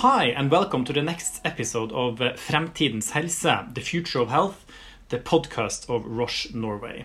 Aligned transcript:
Hi, 0.00 0.28
and 0.28 0.50
welcome 0.50 0.86
to 0.86 0.94
the 0.94 1.02
next 1.02 1.42
episode 1.44 1.92
of 1.92 2.22
uh, 2.22 2.32
Fremtidens 2.32 3.10
helse, 3.10 3.42
the 3.42 3.82
future 3.82 4.20
of 4.20 4.30
health, 4.30 4.64
the 5.10 5.18
podcast 5.18 5.90
of 5.94 6.06
Roche 6.06 6.54
Norway. 6.54 7.04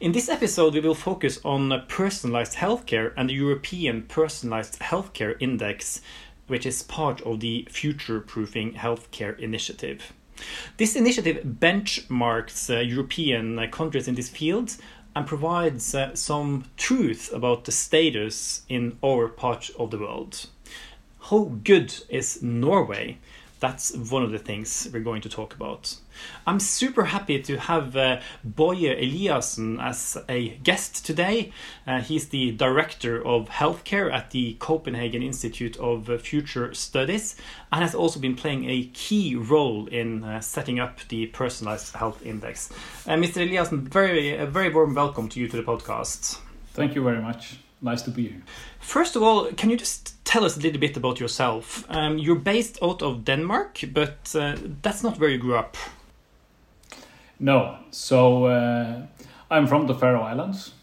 In 0.00 0.12
this 0.12 0.30
episode, 0.30 0.72
we 0.72 0.80
will 0.80 0.94
focus 0.94 1.38
on 1.44 1.84
personalized 1.88 2.54
healthcare 2.54 3.12
and 3.18 3.28
the 3.28 3.34
European 3.34 4.04
Personalized 4.04 4.80
Healthcare 4.80 5.36
Index, 5.40 6.00
which 6.46 6.64
is 6.64 6.82
part 6.82 7.20
of 7.20 7.40
the 7.40 7.68
Future 7.70 8.18
Proofing 8.18 8.72
Healthcare 8.72 9.38
Initiative. 9.38 10.14
This 10.78 10.96
initiative 10.96 11.44
benchmarks 11.44 12.74
uh, 12.74 12.80
European 12.80 13.58
uh, 13.58 13.66
countries 13.66 14.08
in 14.08 14.14
this 14.14 14.30
field 14.30 14.78
and 15.14 15.26
provides 15.26 15.94
uh, 15.94 16.14
some 16.14 16.64
truth 16.78 17.30
about 17.34 17.66
the 17.66 17.72
status 17.72 18.62
in 18.70 18.96
our 19.04 19.28
part 19.28 19.68
of 19.78 19.90
the 19.90 19.98
world. 19.98 20.46
How 21.30 21.52
good 21.62 21.94
is 22.08 22.42
Norway? 22.42 23.18
That's 23.60 23.96
one 23.96 24.24
of 24.24 24.32
the 24.32 24.40
things 24.40 24.88
we're 24.92 25.04
going 25.04 25.22
to 25.22 25.28
talk 25.28 25.54
about. 25.54 25.94
I'm 26.48 26.58
super 26.58 27.04
happy 27.04 27.40
to 27.42 27.58
have 27.58 27.96
uh, 27.96 28.20
Bogi 28.44 28.90
Eliasen 28.90 29.80
as 29.80 30.18
a 30.28 30.48
guest 30.64 31.06
today. 31.06 31.52
Uh, 31.86 32.00
he's 32.00 32.30
the 32.30 32.50
Director 32.50 33.24
of 33.24 33.48
Healthcare 33.50 34.12
at 34.12 34.32
the 34.32 34.54
Copenhagen 34.54 35.22
Institute 35.22 35.76
of 35.76 36.10
uh, 36.10 36.18
Future 36.18 36.74
Studies 36.74 37.36
and 37.70 37.82
has 37.82 37.94
also 37.94 38.18
been 38.18 38.34
playing 38.34 38.68
a 38.68 38.90
key 38.92 39.36
role 39.36 39.86
in 39.86 40.24
uh, 40.24 40.40
setting 40.40 40.80
up 40.80 40.98
the 41.06 41.26
Personalized 41.28 41.94
Health 41.94 42.26
Index. 42.26 42.68
Uh, 43.06 43.12
Mr. 43.12 43.48
Eliasen, 43.48 43.82
very, 43.82 44.36
a 44.36 44.44
very 44.46 44.74
warm 44.74 44.92
welcome 44.92 45.28
to 45.28 45.38
you 45.38 45.46
to 45.46 45.56
the 45.56 45.62
podcast. 45.62 46.40
Thank 46.74 46.96
you 46.96 47.04
very 47.04 47.22
much. 47.22 47.58
Nice 47.82 48.02
to 48.02 48.10
be 48.12 48.28
here. 48.28 48.42
First 48.78 49.16
of 49.16 49.22
all, 49.24 49.46
can 49.56 49.68
you 49.68 49.76
just 49.76 50.24
tell 50.24 50.44
us 50.44 50.56
a 50.56 50.60
little 50.60 50.80
bit 50.80 50.96
about 50.96 51.18
yourself? 51.18 51.84
Um, 51.88 52.16
you're 52.16 52.36
based 52.36 52.78
out 52.80 53.02
of 53.02 53.24
Denmark, 53.24 53.80
but 53.92 54.32
uh, 54.36 54.56
that's 54.82 55.02
not 55.02 55.18
where 55.18 55.28
you 55.28 55.38
grew 55.38 55.56
up. 55.56 55.76
No, 57.40 57.78
so 57.90 58.44
uh, 58.44 59.02
I'm 59.50 59.66
from 59.66 59.88
the 59.88 59.94
Faroe 59.94 60.22
Islands, 60.22 60.74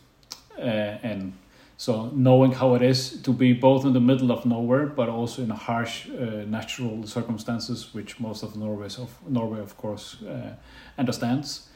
uh, 0.57 0.61
and 0.61 1.31
so 1.77 2.11
knowing 2.13 2.51
how 2.51 2.75
it 2.75 2.81
is 2.81 3.21
to 3.21 3.31
be 3.31 3.53
both 3.53 3.85
in 3.85 3.93
the 3.93 4.01
middle 4.01 4.29
of 4.29 4.45
nowhere, 4.45 4.85
but 4.85 5.07
also 5.07 5.41
in 5.41 5.51
harsh 5.51 6.09
uh, 6.09 6.43
natural 6.45 7.07
circumstances, 7.07 7.93
which 7.93 8.19
most 8.19 8.43
of 8.43 8.57
Norway, 8.57 8.87
of 8.87 9.17
Norway, 9.25 9.61
of 9.61 9.77
course, 9.77 10.21
uh, 10.23 10.55
understands. 10.97 11.68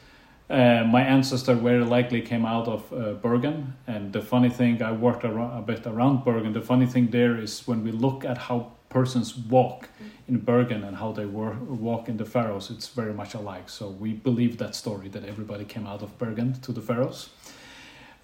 Uh, 0.50 0.84
my 0.84 1.02
ancestor 1.02 1.54
very 1.54 1.84
likely 1.84 2.20
came 2.20 2.44
out 2.44 2.68
of 2.68 2.92
uh, 2.92 3.12
Bergen, 3.14 3.74
and 3.86 4.12
the 4.12 4.20
funny 4.20 4.50
thing, 4.50 4.82
I 4.82 4.92
worked 4.92 5.24
around, 5.24 5.56
a 5.56 5.62
bit 5.62 5.86
around 5.86 6.24
Bergen. 6.24 6.52
The 6.52 6.60
funny 6.60 6.86
thing 6.86 7.08
there 7.08 7.38
is 7.38 7.66
when 7.66 7.82
we 7.82 7.92
look 7.92 8.26
at 8.26 8.36
how 8.36 8.72
persons 8.90 9.36
walk 9.36 9.88
in 10.28 10.38
Bergen 10.38 10.84
and 10.84 10.96
how 10.96 11.12
they 11.12 11.26
were, 11.26 11.54
walk 11.54 12.08
in 12.08 12.16
the 12.16 12.24
Faroes, 12.24 12.70
it's 12.70 12.88
very 12.88 13.12
much 13.12 13.34
alike. 13.34 13.68
So 13.68 13.88
we 13.88 14.12
believe 14.12 14.58
that 14.58 14.74
story 14.74 15.08
that 15.08 15.24
everybody 15.24 15.64
came 15.64 15.86
out 15.86 16.02
of 16.02 16.16
Bergen 16.18 16.60
to 16.60 16.72
the 16.72 16.80
Faroes. 16.80 17.30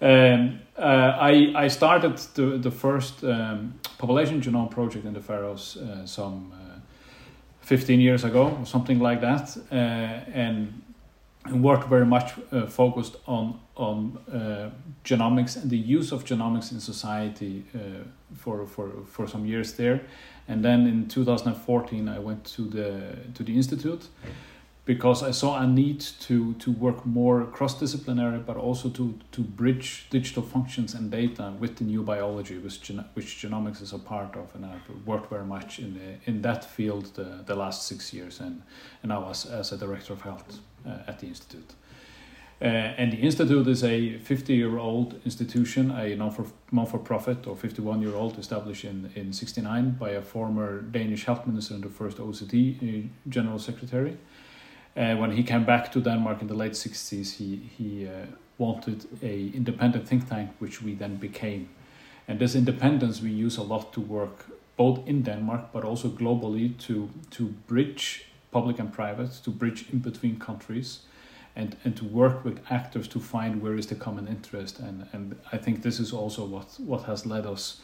Um, 0.01 0.59
uh, 0.77 0.81
I, 0.81 1.53
I 1.55 1.67
started 1.67 2.17
the, 2.35 2.57
the 2.57 2.71
first 2.71 3.23
um, 3.23 3.79
population 3.97 4.41
genome 4.41 4.71
project 4.71 5.05
in 5.05 5.13
the 5.13 5.21
Faroes 5.21 5.77
uh, 5.77 6.05
some 6.05 6.53
uh, 6.53 6.79
15 7.61 7.99
years 7.99 8.23
ago, 8.23 8.57
or 8.59 8.65
something 8.65 8.99
like 8.99 9.21
that, 9.21 9.57
uh, 9.71 9.75
and 10.33 10.81
and 11.45 11.63
worked 11.63 11.87
very 11.89 12.05
much 12.05 12.33
uh, 12.51 12.65
focused 12.67 13.15
on 13.25 13.59
on 13.75 14.17
uh, 14.31 14.69
genomics 15.03 15.55
and 15.61 15.69
the 15.69 15.77
use 15.77 16.11
of 16.11 16.23
genomics 16.23 16.71
in 16.71 16.79
society 16.79 17.63
uh, 17.73 17.79
for 18.35 18.67
for 18.67 18.91
for 19.05 19.27
some 19.27 19.45
years 19.45 19.73
there, 19.73 20.01
and 20.47 20.63
then 20.63 20.87
in 20.87 21.07
2014 21.07 22.07
I 22.07 22.19
went 22.19 22.45
to 22.55 22.63
the 22.63 23.17
to 23.33 23.43
the 23.43 23.55
institute 23.55 24.07
because 24.85 25.21
I 25.21 25.31
saw 25.31 25.59
a 25.59 25.67
need 25.67 26.01
to 26.21 26.53
to 26.55 26.71
work 26.71 27.05
more 27.05 27.45
cross 27.45 27.79
disciplinary, 27.79 28.39
but 28.39 28.57
also 28.57 28.89
to 28.89 29.19
to 29.31 29.41
bridge 29.41 30.07
digital 30.09 30.43
functions 30.43 30.95
and 30.95 31.11
data 31.11 31.53
with 31.59 31.75
the 31.75 31.83
new 31.83 32.03
biology, 32.03 32.57
which 32.57 32.91
which 33.13 33.37
genomics 33.41 33.81
is 33.81 33.93
a 33.93 33.99
part 33.99 34.35
of, 34.35 34.55
and 34.55 34.65
I've 34.65 35.05
worked 35.05 35.29
very 35.29 35.45
much 35.45 35.79
in 35.79 35.93
the, 35.93 36.29
in 36.29 36.41
that 36.41 36.65
field 36.65 37.05
the, 37.15 37.43
the 37.45 37.55
last 37.55 37.87
six 37.87 38.13
years, 38.13 38.39
and 38.39 38.61
and 39.03 39.09
now 39.09 39.29
as 39.29 39.45
as 39.45 39.71
a 39.71 39.77
director 39.77 40.13
of 40.13 40.21
health 40.21 40.59
uh, 40.85 41.07
at 41.07 41.19
the 41.19 41.27
institute. 41.27 41.73
Uh, 42.61 42.65
and 42.65 43.11
the 43.11 43.17
institute 43.17 43.67
is 43.67 43.83
a 43.83 44.19
50 44.19 44.53
year 44.53 44.77
old 44.77 45.19
institution, 45.25 45.89
a 45.89 46.15
non 46.15 46.85
for 46.85 46.99
profit 46.99 47.47
or 47.47 47.55
51 47.55 48.03
year 48.03 48.13
old 48.13 48.37
established 48.37 48.85
in, 48.85 49.11
in 49.15 49.33
69 49.33 49.91
by 49.99 50.11
a 50.11 50.21
former 50.21 50.81
Danish 50.81 51.25
health 51.25 51.47
minister 51.47 51.73
and 51.73 51.83
the 51.83 51.89
first 51.89 52.17
OECD 52.17 53.05
uh, 53.05 53.07
general 53.29 53.57
secretary. 53.57 54.15
Uh, 54.95 55.15
when 55.15 55.31
he 55.31 55.43
came 55.43 55.63
back 55.63 55.91
to 55.91 56.01
Denmark 56.01 56.41
in 56.41 56.47
the 56.47 56.53
late 56.53 56.73
60s, 56.73 57.37
he, 57.37 57.55
he 57.77 58.07
uh, 58.07 58.25
wanted 58.57 59.05
a 59.23 59.47
independent 59.53 60.07
think 60.07 60.27
tank, 60.27 60.51
which 60.59 60.81
we 60.81 60.93
then 60.93 61.15
became. 61.15 61.69
And 62.27 62.39
this 62.39 62.55
independence 62.55 63.21
we 63.21 63.31
use 63.31 63.57
a 63.57 63.63
lot 63.63 63.93
to 63.93 64.01
work 64.01 64.45
both 64.75 65.07
in 65.07 65.21
Denmark 65.23 65.71
but 65.71 65.83
also 65.83 66.09
globally 66.09 66.77
to, 66.79 67.09
to 67.31 67.45
bridge 67.67 68.25
public 68.51 68.79
and 68.79 68.91
private, 68.91 69.31
to 69.43 69.49
bridge 69.49 69.85
in 69.91 69.99
between 69.99 70.39
countries 70.39 70.99
and, 71.55 71.77
and 71.83 71.95
to 71.95 72.05
work 72.05 72.43
with 72.43 72.59
actors 72.69 73.07
to 73.09 73.19
find 73.19 73.61
where 73.61 73.75
is 73.75 73.87
the 73.87 73.95
common 73.95 74.27
interest. 74.27 74.79
And, 74.79 75.07
and 75.13 75.35
I 75.51 75.57
think 75.57 75.81
this 75.81 75.99
is 75.99 76.11
also 76.11 76.45
what, 76.45 76.77
what 76.79 77.03
has 77.03 77.25
led 77.25 77.45
us 77.45 77.81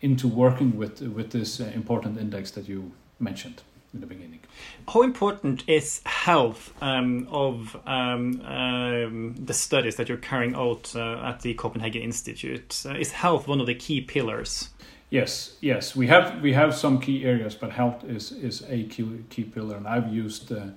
into 0.00 0.28
working 0.28 0.76
with, 0.76 1.00
with 1.02 1.30
this 1.30 1.60
uh, 1.60 1.70
important 1.74 2.18
index 2.18 2.50
that 2.52 2.68
you 2.68 2.92
mentioned 3.18 3.62
in 3.98 4.08
the 4.08 4.14
beginning. 4.14 4.40
How 4.86 5.02
important 5.02 5.64
is 5.66 6.00
health 6.06 6.72
um, 6.80 7.26
of 7.30 7.76
um, 7.86 8.40
um, 8.42 9.34
the 9.34 9.52
studies 9.52 9.96
that 9.96 10.08
you're 10.08 10.18
carrying 10.18 10.54
out 10.54 10.94
uh, 10.94 11.30
at 11.30 11.40
the 11.40 11.54
Copenhagen 11.54 12.02
Institute? 12.02 12.82
Uh, 12.86 12.94
is 12.94 13.12
health 13.12 13.48
one 13.48 13.60
of 13.60 13.66
the 13.66 13.74
key 13.74 14.00
pillars? 14.00 14.70
Yes, 15.10 15.56
yes, 15.60 15.96
we 15.96 16.06
have 16.08 16.40
we 16.42 16.52
have 16.52 16.74
some 16.74 17.00
key 17.00 17.24
areas, 17.24 17.54
but 17.54 17.70
health 17.70 18.04
is 18.04 18.30
is 18.32 18.62
a 18.68 18.84
key 18.84 19.24
key 19.30 19.44
pillar, 19.44 19.76
and 19.76 19.86
I've 19.86 20.12
used. 20.12 20.52
Uh, 20.52 20.70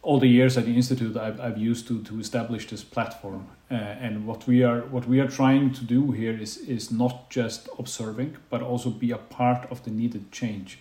all 0.00 0.20
the 0.20 0.28
years 0.28 0.56
at 0.56 0.64
the 0.64 0.74
institute 0.76 1.16
I've, 1.16 1.40
I've 1.40 1.58
used 1.58 1.88
to, 1.88 2.00
to 2.04 2.20
establish 2.20 2.68
this 2.68 2.84
platform 2.84 3.48
uh, 3.68 3.74
and 3.74 4.26
what 4.28 4.46
we 4.46 4.62
are 4.62 4.82
what 4.82 5.08
we 5.08 5.18
are 5.18 5.26
trying 5.26 5.72
to 5.72 5.84
do 5.84 6.12
here 6.12 6.38
is 6.38 6.56
is 6.56 6.92
not 6.92 7.28
just 7.30 7.68
observing 7.78 8.36
but 8.48 8.62
also 8.62 8.90
be 8.90 9.10
a 9.10 9.18
part 9.18 9.66
of 9.72 9.82
the 9.82 9.90
needed 9.90 10.30
change 10.30 10.78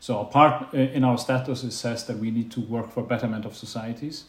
so 0.00 0.20
a 0.20 0.24
part 0.24 0.74
uh, 0.74 0.78
in 0.78 1.04
our 1.04 1.18
status 1.18 1.64
it 1.64 1.72
says 1.72 2.04
that 2.06 2.18
we 2.18 2.30
need 2.30 2.50
to 2.52 2.60
work 2.60 2.90
for 2.92 3.02
betterment 3.02 3.44
of 3.44 3.56
societies. 3.56 4.24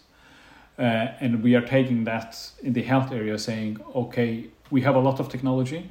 Uh, 0.78 1.12
and 1.20 1.44
we 1.44 1.56
are 1.56 1.62
taking 1.62 2.06
that 2.06 2.52
in 2.64 2.72
the 2.74 2.82
health 2.84 3.12
area 3.12 3.38
saying 3.38 3.78
okay 3.94 4.48
we 4.72 4.82
have 4.82 4.96
a 4.96 5.00
lot 5.00 5.20
of 5.20 5.28
technology 5.28 5.90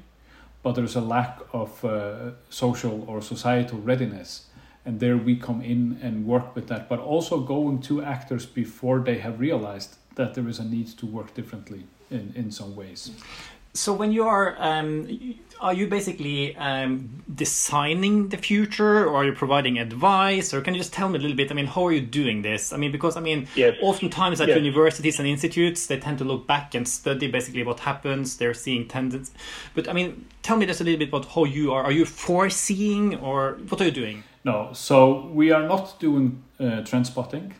but 0.62 0.72
there's 0.72 0.96
a 0.96 1.00
lack 1.00 1.38
of 1.52 1.84
uh, 1.84 2.30
social 2.48 3.04
or 3.08 3.22
societal 3.22 3.78
readiness. 3.78 4.46
And 4.84 5.00
there 5.00 5.16
we 5.16 5.36
come 5.36 5.60
in 5.60 5.98
and 6.02 6.26
work 6.26 6.56
with 6.56 6.66
that 6.68 6.88
but 6.88 6.98
also 6.98 7.40
going 7.40 7.80
to 7.82 8.02
actors 8.02 8.46
before 8.46 9.00
they 9.00 9.18
have 9.18 9.38
realized 9.38 9.96
that 10.14 10.34
there 10.34 10.48
is 10.48 10.58
a 10.58 10.64
need 10.64 10.88
to 10.98 11.06
work 11.06 11.34
differently 11.34 11.84
in, 12.10 12.32
in 12.34 12.50
some 12.50 12.74
ways 12.74 13.10
so 13.78 13.92
when 13.92 14.12
you 14.12 14.24
are 14.24 14.56
um, 14.58 15.08
are 15.60 15.74
you 15.74 15.86
basically 15.88 16.56
um, 16.56 17.22
designing 17.34 18.28
the 18.28 18.36
future 18.36 19.06
or 19.06 19.16
are 19.16 19.24
you 19.24 19.32
providing 19.32 19.78
advice 19.78 20.54
or 20.54 20.60
can 20.60 20.74
you 20.74 20.80
just 20.80 20.92
tell 20.92 21.08
me 21.08 21.18
a 21.18 21.20
little 21.20 21.36
bit 21.36 21.50
i 21.50 21.54
mean 21.54 21.66
how 21.66 21.86
are 21.86 21.92
you 21.92 22.00
doing 22.00 22.42
this 22.42 22.72
i 22.72 22.76
mean 22.76 22.92
because 22.92 23.16
i 23.16 23.20
mean 23.20 23.46
yes. 23.54 23.76
oftentimes 23.82 24.40
at 24.40 24.48
yes. 24.48 24.56
universities 24.56 25.18
and 25.18 25.28
institutes 25.28 25.86
they 25.86 25.98
tend 25.98 26.18
to 26.18 26.24
look 26.24 26.46
back 26.46 26.74
and 26.74 26.86
study 26.88 27.30
basically 27.30 27.62
what 27.62 27.80
happens 27.80 28.36
they're 28.36 28.54
seeing 28.54 28.86
tendencies 28.86 29.34
but 29.74 29.88
i 29.88 29.92
mean 29.92 30.26
tell 30.42 30.56
me 30.56 30.66
just 30.66 30.80
a 30.80 30.84
little 30.84 30.98
bit 30.98 31.08
about 31.08 31.26
how 31.26 31.44
you 31.44 31.72
are 31.72 31.84
are 31.84 31.92
you 31.92 32.04
foreseeing 32.04 33.16
or 33.16 33.58
what 33.68 33.80
are 33.80 33.84
you 33.84 33.90
doing 33.90 34.22
no 34.44 34.70
so 34.72 35.26
we 35.26 35.50
are 35.50 35.66
not 35.66 35.98
doing 35.98 36.42
uh, 36.60 36.82
trend 36.82 37.06
spotting 37.06 37.54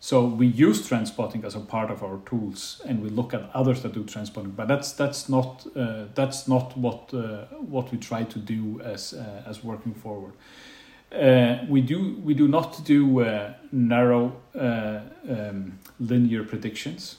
so 0.00 0.24
we 0.24 0.46
use 0.46 0.86
trend 0.86 1.08
spotting 1.08 1.44
as 1.44 1.56
a 1.56 1.60
part 1.60 1.90
of 1.90 2.02
our 2.04 2.18
tools, 2.24 2.80
and 2.86 3.02
we 3.02 3.08
look 3.08 3.34
at 3.34 3.50
others 3.52 3.82
that 3.82 3.94
do 3.94 4.04
trend 4.04 4.28
spotting. 4.28 4.52
But 4.52 4.68
that's 4.68 4.92
that's 4.92 5.28
not 5.28 5.66
uh, 5.74 6.04
that's 6.14 6.46
not 6.46 6.76
what 6.76 7.12
uh, 7.12 7.46
what 7.58 7.90
we 7.90 7.98
try 7.98 8.22
to 8.22 8.38
do 8.38 8.80
as 8.82 9.12
uh, 9.12 9.42
as 9.44 9.64
working 9.64 9.94
forward. 9.94 10.34
Uh, 11.10 11.64
we 11.68 11.80
do 11.80 12.16
we 12.22 12.32
do 12.34 12.46
not 12.46 12.84
do 12.84 13.20
uh, 13.20 13.54
narrow 13.72 14.36
uh, 14.54 15.00
um, 15.28 15.78
linear 15.98 16.44
predictions. 16.44 17.16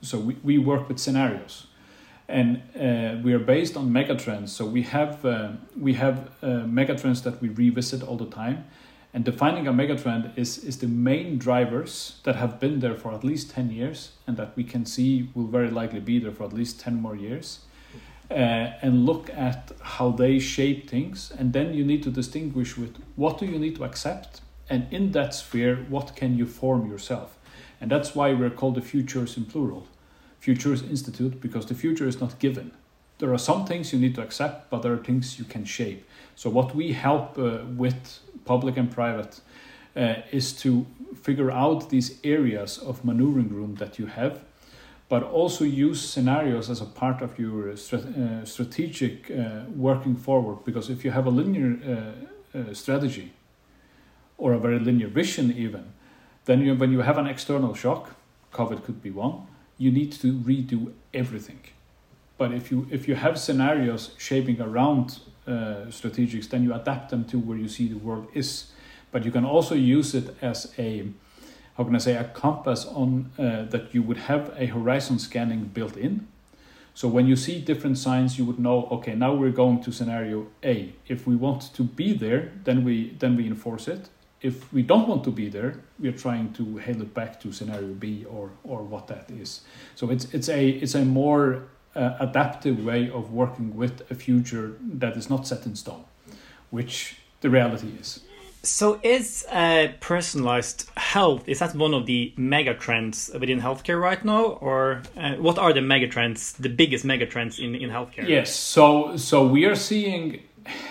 So 0.00 0.18
we, 0.18 0.36
we 0.42 0.58
work 0.58 0.88
with 0.88 0.98
scenarios, 0.98 1.66
and 2.28 2.62
we 3.24 3.32
are 3.32 3.38
based 3.38 3.76
on 3.76 3.90
megatrends. 3.90 4.48
So 4.48 4.64
we 4.64 4.82
have 4.82 5.22
we 5.76 5.94
have 5.94 6.30
megatrends 6.42 7.22
that 7.22 7.40
we 7.40 7.48
revisit 7.48 8.02
all 8.02 8.16
the 8.16 8.30
time 8.30 8.64
and 9.14 9.24
defining 9.24 9.66
a 9.66 9.72
megatrend 9.72 10.36
is, 10.36 10.58
is 10.64 10.78
the 10.78 10.86
main 10.86 11.38
drivers 11.38 12.20
that 12.24 12.36
have 12.36 12.60
been 12.60 12.80
there 12.80 12.94
for 12.94 13.12
at 13.12 13.24
least 13.24 13.50
10 13.50 13.70
years 13.70 14.12
and 14.26 14.36
that 14.36 14.54
we 14.56 14.64
can 14.64 14.84
see 14.84 15.28
will 15.34 15.46
very 15.46 15.70
likely 15.70 16.00
be 16.00 16.18
there 16.18 16.32
for 16.32 16.44
at 16.44 16.52
least 16.52 16.80
10 16.80 17.00
more 17.00 17.16
years. 17.16 17.60
uh, 18.30 18.34
and 18.82 19.06
look 19.06 19.30
at 19.30 19.72
how 19.80 20.10
they 20.10 20.38
shape 20.38 20.88
things, 20.88 21.32
and 21.38 21.52
then 21.52 21.72
you 21.72 21.84
need 21.84 22.02
to 22.02 22.10
distinguish 22.10 22.76
with 22.76 22.96
what 23.16 23.38
do 23.38 23.46
you 23.46 23.58
need 23.58 23.76
to 23.76 23.84
accept, 23.84 24.40
and 24.68 24.86
in 24.92 25.12
that 25.12 25.34
sphere, 25.34 25.86
what 25.88 26.14
can 26.14 26.36
you 26.36 26.46
form 26.46 26.90
yourself, 26.90 27.38
and 27.80 27.90
that's 27.90 28.14
why 28.14 28.32
we're 28.34 28.50
called 28.50 28.74
the 28.74 28.82
Futures 28.82 29.36
in 29.36 29.46
plural, 29.46 29.86
Futures 30.40 30.82
Institute, 30.82 31.40
because 31.40 31.66
the 31.66 31.74
future 31.74 32.06
is 32.06 32.20
not 32.20 32.38
given. 32.38 32.70
There 33.18 33.32
are 33.32 33.38
some 33.38 33.64
things 33.64 33.92
you 33.92 33.98
need 33.98 34.14
to 34.16 34.22
accept, 34.22 34.70
but 34.70 34.82
there 34.82 34.92
are 34.92 35.02
things 35.02 35.38
you 35.38 35.44
can 35.44 35.64
shape. 35.64 36.06
So 36.36 36.50
what 36.50 36.76
we 36.76 36.92
help 36.92 37.36
uh, 37.36 37.64
with 37.66 38.20
public 38.48 38.76
and 38.76 38.90
private 38.90 39.40
uh, 39.96 40.14
is 40.32 40.52
to 40.62 40.86
figure 41.26 41.50
out 41.50 41.90
these 41.90 42.08
areas 42.24 42.78
of 42.78 43.04
maneuvering 43.04 43.50
room 43.58 43.74
that 43.76 43.98
you 43.98 44.06
have, 44.06 44.34
but 45.08 45.22
also 45.22 45.64
use 45.64 46.00
scenarios 46.12 46.70
as 46.70 46.80
a 46.80 46.90
part 47.00 47.22
of 47.22 47.38
your 47.38 47.70
uh, 47.70 47.76
strategic 48.44 49.30
uh, 49.30 49.62
working 49.88 50.16
forward. 50.16 50.58
Because 50.64 50.92
if 50.92 51.04
you 51.04 51.12
have 51.12 51.26
a 51.26 51.30
linear 51.30 51.70
uh, 51.76 52.58
uh, 52.58 52.74
strategy 52.74 53.32
or 54.36 54.52
a 54.54 54.58
very 54.58 54.78
linear 54.78 55.08
vision, 55.08 55.52
even, 55.66 55.84
then 56.44 56.60
you, 56.60 56.74
when 56.74 56.92
you 56.92 57.02
have 57.02 57.18
an 57.18 57.26
external 57.26 57.74
shock, 57.74 58.14
COVID 58.52 58.84
could 58.84 59.02
be 59.02 59.10
one, 59.10 59.34
you 59.76 59.90
need 59.90 60.12
to 60.12 60.32
redo 60.32 60.92
everything. 61.12 61.60
But 62.38 62.52
if 62.52 62.70
you 62.70 62.86
if 62.90 63.08
you 63.08 63.16
have 63.16 63.34
scenarios 63.36 64.14
shaping 64.16 64.60
around 64.60 65.18
uh, 65.48 65.86
strategics, 65.88 66.48
then 66.48 66.62
you 66.62 66.74
adapt 66.74 67.10
them 67.10 67.24
to 67.24 67.38
where 67.38 67.58
you 67.58 67.68
see 67.68 67.88
the 67.88 67.98
world 67.98 68.28
is 68.34 68.72
but 69.10 69.24
you 69.24 69.30
can 69.30 69.44
also 69.44 69.74
use 69.74 70.14
it 70.14 70.36
as 70.42 70.72
a 70.78 71.06
how 71.76 71.84
can 71.84 71.94
I 71.94 71.98
say 71.98 72.16
a 72.16 72.24
compass 72.24 72.84
on 72.86 73.30
uh, 73.38 73.62
that 73.70 73.94
you 73.94 74.02
would 74.02 74.16
have 74.16 74.52
a 74.56 74.66
horizon 74.66 75.20
scanning 75.20 75.66
built 75.66 75.96
in. 75.96 76.26
So 76.92 77.06
when 77.06 77.28
you 77.28 77.36
see 77.36 77.60
different 77.60 77.98
signs, 77.98 78.36
you 78.36 78.44
would 78.44 78.58
know. 78.58 78.88
Okay, 78.90 79.14
now 79.14 79.32
we're 79.32 79.52
going 79.52 79.80
to 79.84 79.92
scenario 79.92 80.48
A. 80.64 80.92
If 81.06 81.24
we 81.24 81.36
want 81.36 81.72
to 81.74 81.84
be 81.84 82.12
there, 82.12 82.50
then 82.64 82.84
we 82.84 83.10
then 83.20 83.36
we 83.36 83.46
enforce 83.46 83.86
it. 83.86 84.08
If 84.40 84.72
we 84.72 84.82
don't 84.82 85.06
want 85.08 85.22
to 85.24 85.30
be 85.30 85.48
there, 85.48 85.80
we 86.00 86.08
are 86.08 86.18
trying 86.18 86.52
to 86.54 86.78
hail 86.78 87.00
it 87.00 87.14
back 87.14 87.40
to 87.40 87.52
scenario 87.52 87.94
B 87.94 88.24
or 88.24 88.50
or 88.64 88.82
what 88.82 89.06
that 89.06 89.30
is. 89.30 89.60
So 89.94 90.10
it's 90.10 90.24
it's 90.34 90.48
a 90.48 90.68
it's 90.68 90.96
a 90.96 91.04
more 91.04 91.62
uh, 91.94 92.16
adaptive 92.20 92.84
way 92.84 93.10
of 93.10 93.32
working 93.32 93.76
with 93.76 94.08
a 94.10 94.14
future 94.14 94.76
that 94.80 95.16
is 95.16 95.28
not 95.28 95.46
set 95.46 95.66
in 95.66 95.74
stone, 95.76 96.04
which 96.70 97.16
the 97.40 97.50
reality 97.50 97.92
is. 98.00 98.20
So, 98.62 98.98
is 99.02 99.46
uh, 99.50 99.92
personalized 100.00 100.90
health 100.96 101.48
is 101.48 101.60
that 101.60 101.74
one 101.76 101.94
of 101.94 102.06
the 102.06 102.32
mega 102.36 102.74
trends 102.74 103.30
within 103.32 103.60
healthcare 103.60 104.00
right 104.00 104.22
now, 104.24 104.44
or 104.60 105.02
uh, 105.16 105.34
what 105.34 105.58
are 105.58 105.72
the 105.72 105.80
mega 105.80 106.08
trends, 106.08 106.52
the 106.54 106.68
biggest 106.68 107.04
mega 107.04 107.24
trends 107.24 107.60
in 107.60 107.76
in 107.76 107.90
healthcare? 107.90 108.28
Yes, 108.28 108.54
so 108.54 109.16
so 109.16 109.46
we 109.46 109.64
are 109.64 109.76
seeing 109.76 110.40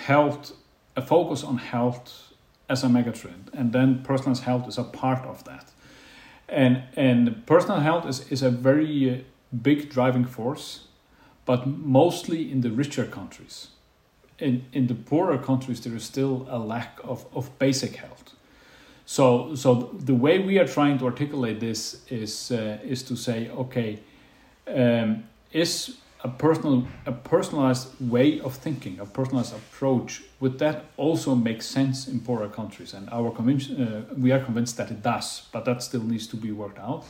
health, 0.05 0.53
a 0.95 1.01
focus 1.01 1.43
on 1.43 1.57
health 1.57 2.33
as 2.69 2.83
a 2.83 2.89
mega 2.89 3.11
trend, 3.11 3.49
and 3.53 3.73
then 3.73 4.01
personalized 4.01 4.43
health 4.43 4.67
is 4.67 4.77
a 4.77 4.83
part 4.83 5.25
of 5.25 5.43
that, 5.43 5.69
and 6.47 6.83
and 6.95 7.45
personal 7.45 7.81
health 7.81 8.05
is 8.07 8.31
is 8.31 8.41
a 8.41 8.49
very 8.49 9.11
uh, 9.11 9.17
big 9.61 9.89
driving 9.89 10.25
force, 10.25 10.86
but 11.47 11.65
mostly 11.65 12.51
in 12.51 12.61
the 12.61 12.69
richer 12.69 13.05
countries 13.05 13.69
in, 14.39 14.65
in 14.73 14.87
the 14.87 14.95
poorer 14.95 15.37
countries, 15.37 15.81
there 15.81 15.95
is 15.95 16.03
still 16.03 16.45
a 16.49 16.59
lack 16.59 16.99
of, 17.03 17.25
of 17.33 17.57
basic 17.59 17.95
health. 17.95 18.33
So, 19.05 19.55
so 19.55 19.95
the 19.97 20.13
way 20.13 20.39
we 20.39 20.59
are 20.59 20.67
trying 20.67 20.97
to 20.99 21.05
articulate 21.05 21.59
this 21.59 22.01
is 22.09 22.51
uh, 22.51 22.77
is 22.83 23.03
to 23.03 23.15
say, 23.15 23.49
okay, 23.49 23.99
um, 24.67 25.23
is 25.53 25.97
a 26.23 26.27
personal 26.27 26.85
a 27.05 27.13
personalized 27.13 27.87
way 28.01 28.41
of 28.41 28.55
thinking, 28.55 28.99
a 28.99 29.05
personalized 29.05 29.55
approach, 29.55 30.23
would 30.41 30.59
that 30.59 30.85
also 30.97 31.35
make 31.35 31.61
sense 31.61 32.07
in 32.07 32.19
poorer 32.19 32.49
countries? 32.49 32.93
And 32.93 33.09
our 33.09 33.31
convinced, 33.31 33.71
uh, 33.71 34.01
we 34.17 34.31
are 34.33 34.43
convinced 34.43 34.75
that 34.75 34.91
it 34.91 35.01
does, 35.01 35.47
but 35.53 35.63
that 35.65 35.81
still 35.81 36.03
needs 36.03 36.27
to 36.27 36.35
be 36.35 36.51
worked 36.51 36.79
out. 36.79 37.05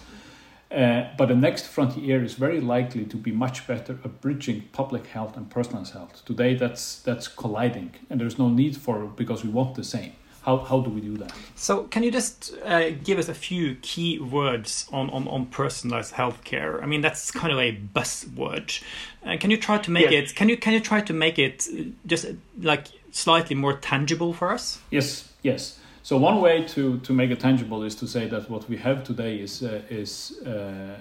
Uh, 0.70 1.08
but 1.18 1.28
the 1.28 1.36
next 1.36 1.66
frontier 1.66 2.24
is 2.24 2.34
very 2.34 2.60
likely 2.60 3.06
to 3.06 3.16
be 3.16 3.32
much 3.32 3.66
better 3.66 4.00
at 4.04 4.22
bridging 4.22 4.64
public 4.74 5.08
health 5.08 5.38
and 5.38 5.50
personal 5.50 5.86
health. 5.86 6.24
Today, 6.26 6.56
that's 6.56 7.00
that's 7.00 7.28
colliding, 7.28 7.92
and 8.10 8.20
there's 8.20 8.38
no 8.38 8.50
need 8.50 8.76
for 8.76 9.04
it 9.06 9.16
because 9.16 9.44
we 9.44 9.50
want 9.50 9.76
the 9.76 9.84
same. 9.84 10.14
How, 10.48 10.60
how 10.60 10.80
do 10.80 10.90
we 10.90 11.02
do 11.02 11.18
that? 11.18 11.34
So, 11.56 11.84
can 11.84 12.04
you 12.04 12.12
just 12.12 12.54
uh, 12.64 12.92
give 12.92 13.20
us 13.20 13.28
a 13.28 13.34
few 13.34 13.76
key 13.82 14.18
words 14.18 14.88
on, 14.94 15.10
on, 15.10 15.28
on 15.28 15.48
personalized 15.48 16.14
healthcare? 16.14 16.82
I 16.82 16.86
mean, 16.86 17.02
that's 17.02 17.32
kind 17.32 17.52
of 17.52 17.60
a 17.60 17.76
buzzword. 17.76 18.82
Uh, 19.26 19.36
can 19.38 19.52
you 19.52 19.58
try 19.58 19.78
to 19.78 19.92
make 19.92 20.10
it? 20.10 20.36
Can 20.36 20.48
you 20.48 20.56
can 20.56 20.72
you 20.72 20.80
try 20.80 21.02
to 21.02 21.12
make 21.12 21.38
it 21.38 21.68
just 22.06 22.28
like 22.62 22.88
slightly 23.12 23.58
more 23.58 23.74
tangible 23.74 24.32
for 24.32 24.54
us? 24.54 24.80
Yes, 24.90 25.34
yes. 25.44 25.80
So 26.08 26.16
one 26.16 26.40
way 26.40 26.64
to, 26.64 27.00
to 27.00 27.12
make 27.12 27.32
it 27.32 27.42
tangible 27.42 27.84
is 27.84 27.94
to 27.96 28.08
say 28.08 28.28
that 28.28 28.50
what 28.50 28.70
we 28.70 28.78
have 28.78 29.04
today 29.04 29.36
is 29.36 29.62
uh, 29.62 29.82
is 29.90 30.40
uh, 30.46 30.96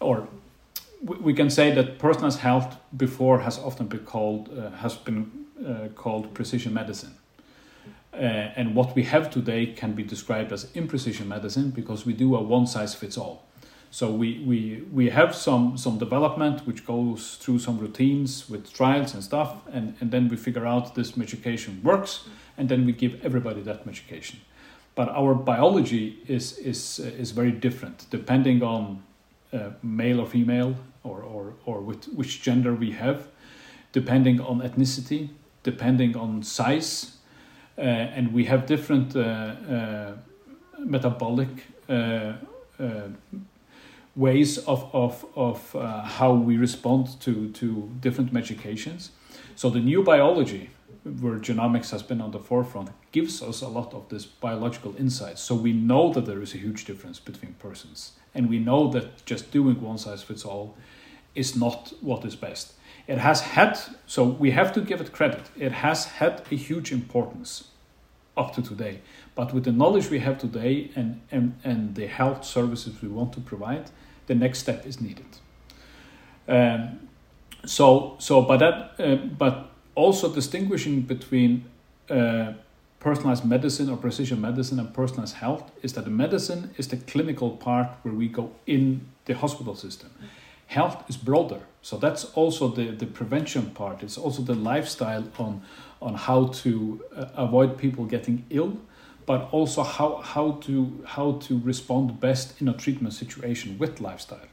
or 0.00 0.28
we 1.02 1.32
can 1.32 1.48
say 1.48 1.74
that 1.74 1.98
personalized 1.98 2.40
health 2.40 2.76
before 2.94 3.40
has 3.40 3.58
often 3.58 3.86
been 3.86 4.04
called 4.04 4.50
uh, 4.50 4.76
has 4.82 4.96
been 4.96 5.30
uh, 5.66 5.88
called 5.94 6.34
precision 6.34 6.74
medicine. 6.74 7.14
Uh, 8.12 8.58
and 8.58 8.74
what 8.74 8.94
we 8.94 9.04
have 9.04 9.30
today 9.30 9.64
can 9.64 9.94
be 9.94 10.02
described 10.02 10.52
as 10.52 10.66
imprecision 10.74 11.26
medicine 11.26 11.70
because 11.70 12.04
we 12.04 12.12
do 12.12 12.36
a 12.36 12.42
one 12.42 12.66
size 12.66 12.94
fits 12.94 13.16
all. 13.16 13.46
So 13.90 14.12
we, 14.12 14.44
we, 14.46 14.84
we 14.92 15.08
have 15.08 15.34
some, 15.34 15.76
some 15.76 15.98
development 15.98 16.66
which 16.66 16.84
goes 16.84 17.36
through 17.40 17.58
some 17.58 17.78
routines 17.78 18.48
with 18.48 18.72
trials 18.72 19.14
and 19.14 19.24
stuff, 19.24 19.66
and, 19.72 19.96
and 20.00 20.10
then 20.12 20.28
we 20.28 20.36
figure 20.36 20.64
out 20.64 20.94
this 20.94 21.16
medication 21.16 21.80
works, 21.82 22.28
and 22.56 22.68
then 22.68 22.86
we 22.86 22.92
give 22.92 23.24
everybody 23.24 23.62
that 23.62 23.86
medication 23.86 24.38
but 25.00 25.08
our 25.16 25.34
biology 25.34 26.18
is 26.28 26.58
is 26.58 27.00
uh, 27.00 27.22
is 27.22 27.30
very 27.30 27.52
different. 27.52 28.06
Depending 28.10 28.62
on 28.62 29.02
uh, 29.52 29.70
male 29.82 30.20
or 30.20 30.26
female 30.26 30.74
or, 31.02 31.22
or 31.22 31.54
or 31.64 31.80
with 31.80 32.04
which 32.18 32.42
gender 32.42 32.74
we 32.74 32.90
have 32.92 33.18
depending 33.92 34.40
on 34.40 34.60
ethnicity 34.60 35.28
depending 35.62 36.16
on 36.16 36.42
size 36.42 37.16
uh, 37.78 38.16
and 38.16 38.34
we 38.34 38.44
have 38.44 38.66
different 38.66 39.16
uh, 39.16 39.20
uh 39.20 40.12
metabolic 40.78 41.48
uh, 41.88 42.32
ways 44.16 44.58
of 44.66 44.80
of 44.92 45.24
of 45.34 45.58
how 46.18 46.32
we 46.48 46.58
respond 46.58 47.06
to 47.20 47.32
to 47.60 47.66
different 48.00 48.32
medications. 48.32 49.10
So 49.56 49.70
the 49.70 49.80
new 49.80 50.02
biology 50.02 50.68
where 51.22 51.38
genomics 51.38 51.90
has 51.90 52.02
been 52.02 52.20
on 52.20 52.30
the 52.30 52.40
forefront 52.40 52.90
gives 53.12 53.42
us 53.42 53.62
a 53.62 53.68
lot 53.68 53.92
of 53.94 54.08
this 54.08 54.24
biological 54.24 54.94
insight. 54.96 55.38
So 55.38 55.54
we 55.54 55.72
know 55.72 56.12
that 56.12 56.26
there 56.26 56.42
is 56.42 56.54
a 56.54 56.58
huge 56.58 56.84
difference 56.84 57.18
between 57.18 57.54
persons, 57.54 58.12
and 58.34 58.48
we 58.48 58.58
know 58.58 58.88
that 58.90 59.24
just 59.24 59.50
doing 59.50 59.80
one 59.80 59.98
size 59.98 60.22
fits 60.22 60.44
all 60.44 60.76
is 61.34 61.56
not 61.56 61.92
what 62.00 62.24
is 62.24 62.36
best. 62.36 62.74
It 63.06 63.18
has 63.18 63.40
had, 63.40 63.78
so 64.06 64.24
we 64.24 64.52
have 64.52 64.72
to 64.74 64.80
give 64.80 65.00
it 65.00 65.12
credit, 65.12 65.50
it 65.58 65.72
has 65.72 66.04
had 66.04 66.42
a 66.50 66.54
huge 66.54 66.92
importance 66.92 67.64
up 68.36 68.54
to 68.54 68.62
today. 68.62 69.00
But 69.34 69.52
with 69.52 69.64
the 69.64 69.72
knowledge 69.72 70.10
we 70.10 70.20
have 70.20 70.38
today 70.38 70.90
and, 70.94 71.20
and, 71.30 71.58
and 71.64 71.94
the 71.94 72.06
health 72.06 72.44
services 72.44 73.02
we 73.02 73.08
want 73.08 73.32
to 73.32 73.40
provide, 73.40 73.90
the 74.26 74.34
next 74.34 74.60
step 74.60 74.86
is 74.86 75.00
needed. 75.00 75.26
Um, 76.48 77.08
so, 77.66 78.16
so, 78.18 78.42
but 78.42 78.58
that, 78.58 78.94
uh, 78.98 79.16
but 79.16 79.70
also 79.94 80.32
distinguishing 80.32 81.02
between 81.02 81.64
uh, 82.08 82.52
personalized 83.00 83.44
medicine 83.44 83.88
or 83.90 83.96
precision 83.96 84.40
medicine 84.40 84.78
and 84.78 84.92
personalized 84.94 85.36
health 85.36 85.70
is 85.82 85.94
that 85.94 86.04
the 86.04 86.10
medicine 86.10 86.70
is 86.76 86.88
the 86.88 86.96
clinical 86.96 87.50
part 87.50 87.88
where 88.02 88.14
we 88.14 88.28
go 88.28 88.52
in 88.66 89.06
the 89.24 89.34
hospital 89.34 89.74
system. 89.74 90.10
Health 90.66 91.02
is 91.08 91.16
broader, 91.16 91.62
so 91.82 91.96
that's 91.96 92.24
also 92.36 92.68
the, 92.68 92.90
the 92.90 93.06
prevention 93.06 93.70
part. 93.70 94.02
It's 94.02 94.18
also 94.18 94.42
the 94.42 94.54
lifestyle 94.54 95.24
on 95.38 95.62
on 96.00 96.14
how 96.14 96.46
to 96.46 97.02
uh, 97.14 97.26
avoid 97.34 97.76
people 97.76 98.04
getting 98.04 98.44
ill, 98.50 98.78
but 99.26 99.48
also 99.50 99.82
how 99.82 100.18
how 100.18 100.52
to 100.66 101.02
how 101.04 101.32
to 101.32 101.58
respond 101.58 102.20
best 102.20 102.60
in 102.60 102.68
a 102.68 102.72
treatment 102.74 103.14
situation 103.14 103.78
with 103.78 104.00
lifestyle. 104.00 104.48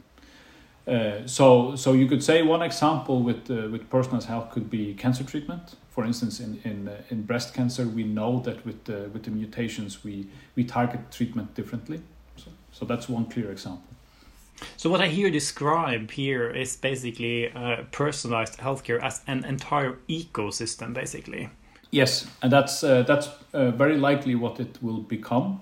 Uh, 0.88 1.28
so, 1.28 1.76
so 1.76 1.92
you 1.92 2.08
could 2.08 2.24
say 2.24 2.42
one 2.42 2.62
example 2.62 3.22
with 3.22 3.52
uh, 3.52 3.68
with 3.72 3.90
personalized 3.90 4.28
health 4.28 4.50
could 4.52 4.70
be 4.70 4.94
cancer 4.94 5.24
treatment. 5.24 5.76
For 5.98 6.06
instance, 6.06 6.40
in 6.40 6.60
in, 6.64 6.88
uh, 6.88 7.02
in 7.10 7.24
breast 7.24 7.56
cancer, 7.56 7.88
we 7.88 8.04
know 8.04 8.40
that 8.42 8.64
with 8.64 8.84
the 8.84 9.10
with 9.14 9.24
the 9.24 9.32
mutations, 9.32 10.04
we 10.04 10.28
we 10.56 10.64
target 10.64 11.00
treatment 11.12 11.56
differently. 11.56 12.02
So, 12.36 12.52
so 12.72 12.86
that's 12.86 13.10
one 13.10 13.26
clear 13.26 13.52
example. 13.52 13.90
So 14.76 14.92
what 14.92 15.02
I 15.02 15.08
hear 15.08 15.32
described 15.32 16.12
here 16.12 16.52
is 16.52 16.78
basically 16.78 17.52
uh, 17.52 17.78
personalized 17.92 18.60
healthcare 18.60 19.02
as 19.02 19.22
an 19.26 19.44
entire 19.44 19.98
ecosystem, 20.08 20.94
basically. 20.94 21.50
Yes, 21.90 22.28
and 22.44 22.52
that's 22.52 22.84
uh, 22.84 23.02
that's 23.02 23.30
uh, 23.54 23.72
very 23.72 23.98
likely 23.98 24.36
what 24.36 24.60
it 24.60 24.78
will 24.84 25.02
become. 25.02 25.62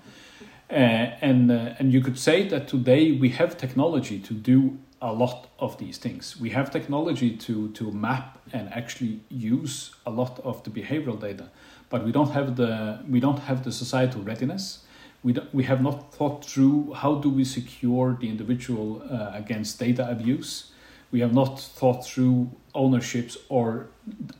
Uh, 0.70 0.74
and 1.22 1.50
uh, 1.50 1.78
and 1.78 1.94
you 1.94 2.02
could 2.02 2.18
say 2.18 2.48
that 2.48 2.68
today 2.68 3.12
we 3.12 3.30
have 3.30 3.56
technology 3.56 4.18
to 4.18 4.34
do 4.34 4.76
a 5.00 5.12
lot 5.12 5.48
of 5.58 5.76
these 5.78 5.98
things. 5.98 6.40
We 6.40 6.50
have 6.50 6.70
technology 6.70 7.36
to 7.36 7.70
to 7.72 7.90
map 7.90 8.38
and 8.52 8.72
actually 8.72 9.20
use 9.28 9.94
a 10.06 10.10
lot 10.10 10.40
of 10.44 10.62
the 10.64 10.70
behavioral 10.70 11.20
data, 11.20 11.48
but 11.90 12.04
we 12.04 12.12
don't 12.12 12.30
have 12.30 12.56
the 12.56 13.00
we 13.08 13.20
don't 13.20 13.40
have 13.40 13.64
the 13.64 13.72
societal 13.72 14.22
readiness. 14.22 14.84
We 15.22 15.32
don't, 15.32 15.52
we 15.52 15.64
have 15.64 15.82
not 15.82 16.14
thought 16.14 16.44
through 16.44 16.94
how 16.94 17.16
do 17.16 17.28
we 17.28 17.44
secure 17.44 18.16
the 18.20 18.28
individual 18.28 19.02
uh, 19.10 19.32
against 19.34 19.78
data 19.78 20.08
abuse. 20.08 20.72
We 21.10 21.20
have 21.20 21.34
not 21.34 21.60
thought 21.60 22.04
through 22.04 22.50
ownerships 22.74 23.36
or 23.48 23.88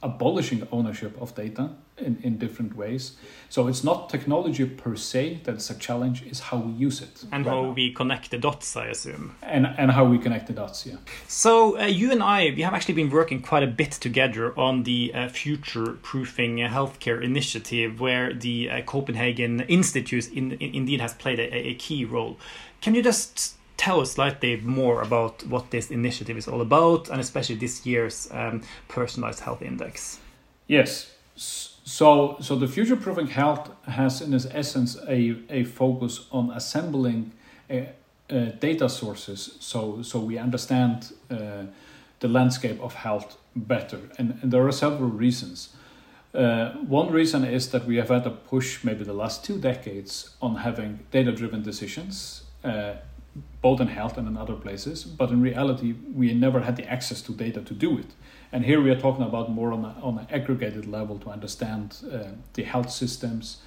abolishing 0.02 0.66
ownership 0.70 1.20
of 1.20 1.34
data 1.34 1.70
in, 1.98 2.18
in 2.22 2.36
different 2.38 2.76
ways. 2.76 3.12
So 3.48 3.68
it's 3.68 3.82
not 3.82 4.10
technology 4.10 4.66
per 4.66 4.96
se 4.96 5.40
that's 5.44 5.70
a 5.70 5.74
challenge, 5.74 6.22
it's 6.26 6.40
how 6.40 6.58
we 6.58 6.72
use 6.72 7.00
it. 7.00 7.24
And 7.32 7.46
right 7.46 7.52
how 7.52 7.62
now. 7.62 7.70
we 7.72 7.92
connect 7.92 8.30
the 8.30 8.38
dots, 8.38 8.76
I 8.76 8.86
assume. 8.86 9.34
And, 9.42 9.66
and 9.78 9.90
how 9.90 10.04
we 10.04 10.18
connect 10.18 10.46
the 10.46 10.52
dots, 10.52 10.86
yeah. 10.86 10.96
So 11.26 11.78
uh, 11.78 11.84
you 11.84 12.12
and 12.12 12.22
I, 12.22 12.52
we 12.54 12.62
have 12.62 12.74
actually 12.74 12.94
been 12.94 13.10
working 13.10 13.40
quite 13.40 13.62
a 13.62 13.66
bit 13.66 13.92
together 13.92 14.58
on 14.58 14.82
the 14.82 15.12
uh, 15.14 15.28
future 15.28 15.92
proofing 16.02 16.58
healthcare 16.58 17.22
initiative 17.22 18.00
where 18.00 18.32
the 18.32 18.70
uh, 18.70 18.82
Copenhagen 18.82 19.60
Institute 19.60 20.30
in, 20.32 20.52
in, 20.52 20.74
indeed 20.74 21.00
has 21.00 21.14
played 21.14 21.38
a, 21.38 21.54
a 21.54 21.74
key 21.74 22.04
role. 22.04 22.38
Can 22.82 22.94
you 22.94 23.02
just 23.02 23.54
tell 23.76 24.00
us 24.00 24.12
slightly 24.12 24.56
more 24.56 25.02
about 25.02 25.46
what 25.46 25.70
this 25.70 25.90
initiative 25.90 26.36
is 26.36 26.48
all 26.48 26.60
about 26.60 27.08
and 27.08 27.20
especially 27.20 27.54
this 27.54 27.86
year's 27.86 28.28
um, 28.32 28.62
personalized 28.88 29.40
health 29.40 29.62
index? 29.62 30.18
Yes. 30.66 31.12
So, 31.88 32.37
so 32.40 32.57
the 32.57 32.66
future 32.66 32.97
proofing 32.97 33.28
health 33.28 33.71
has, 33.85 34.21
in 34.21 34.35
its 34.35 34.47
essence, 34.50 34.99
a, 35.07 35.37
a 35.49 35.62
focus 35.62 36.26
on 36.33 36.50
assembling 36.50 37.31
uh, 37.71 37.75
uh, 38.28 38.47
data 38.59 38.88
sources, 38.88 39.57
so 39.61 40.02
so 40.02 40.19
we 40.19 40.37
understand 40.37 41.12
uh, 41.31 41.66
the 42.19 42.26
landscape 42.26 42.83
of 42.83 42.95
health 42.95 43.38
better, 43.55 44.00
and, 44.19 44.37
and 44.43 44.50
there 44.50 44.66
are 44.66 44.73
several 44.73 45.11
reasons. 45.11 45.76
Uh, 46.35 46.73
one 46.88 47.12
reason 47.12 47.45
is 47.45 47.71
that 47.71 47.87
we 47.87 47.99
have 47.99 48.09
had 48.09 48.26
a 48.26 48.31
push, 48.31 48.83
maybe 48.83 49.05
the 49.05 49.12
last 49.12 49.45
two 49.45 49.57
decades, 49.57 50.31
on 50.43 50.57
having 50.57 50.99
data-driven 51.12 51.62
decisions, 51.62 52.43
uh, 52.64 52.95
both 53.62 53.81
in 53.81 53.87
health 53.87 54.19
and 54.19 54.26
in 54.26 54.37
other 54.37 54.55
places. 54.55 55.05
But 55.05 55.31
in 55.31 55.40
reality, 55.40 55.95
we 56.14 56.35
never 56.35 56.61
had 56.61 56.75
the 56.75 56.90
access 56.90 57.23
to 57.23 57.33
data 57.33 57.61
to 57.61 57.75
do 57.75 57.97
it. 57.97 58.07
And 58.56 58.64
here 58.64 58.80
we 58.80 58.88
are 58.88 58.98
talking 58.98 59.22
about 59.22 59.50
more 59.50 59.70
on, 59.70 59.84
a, 59.84 59.94
on 60.00 60.18
an 60.18 60.26
aggregated 60.30 60.86
level 60.86 61.18
to 61.18 61.28
understand 61.28 61.98
uh, 62.10 62.28
the 62.54 62.62
health 62.62 62.90
systems, 62.90 63.58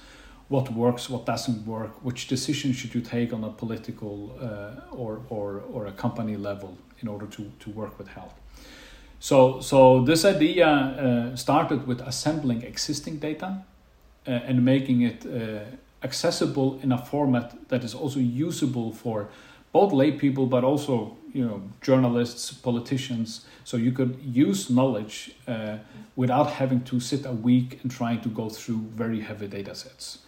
what 0.48 0.72
works, 0.72 1.08
what 1.08 1.24
doesn't 1.24 1.64
work, 1.64 2.04
which 2.04 2.26
decisions 2.26 2.74
should 2.74 2.92
you 2.92 3.00
take 3.00 3.32
on 3.32 3.44
a 3.44 3.50
political 3.50 4.36
uh, 4.42 4.92
or, 4.92 5.20
or, 5.28 5.62
or 5.72 5.86
a 5.86 5.92
company 5.92 6.36
level 6.36 6.76
in 6.98 7.06
order 7.06 7.26
to, 7.26 7.52
to 7.60 7.70
work 7.70 8.00
with 8.00 8.08
health. 8.08 8.34
So, 9.20 9.60
so 9.60 10.02
this 10.02 10.24
idea 10.24 10.66
uh, 10.66 11.36
started 11.36 11.86
with 11.86 12.00
assembling 12.00 12.62
existing 12.62 13.18
data 13.18 13.62
uh, 14.26 14.30
and 14.30 14.64
making 14.64 15.02
it 15.02 15.24
uh, 15.24 15.66
accessible 16.02 16.80
in 16.82 16.90
a 16.90 16.98
format 16.98 17.68
that 17.68 17.84
is 17.84 17.94
also 17.94 18.18
usable 18.18 18.90
for 18.90 19.28
both 19.70 19.92
lay 19.92 20.10
people 20.10 20.46
but 20.46 20.64
also 20.64 21.16
you 21.32 21.46
know 21.46 21.62
journalists 21.80 22.52
politicians 22.52 23.46
so 23.64 23.76
you 23.76 23.92
could 23.92 24.18
use 24.22 24.70
knowledge 24.70 25.32
uh, 25.46 25.76
without 26.16 26.50
having 26.52 26.82
to 26.82 26.98
sit 27.00 27.24
a 27.26 27.32
week 27.32 27.78
and 27.82 27.90
trying 27.90 28.20
to 28.20 28.28
go 28.28 28.48
through 28.48 28.78
very 28.94 29.20
heavy 29.20 29.46
data 29.46 29.74
sets. 29.74 30.18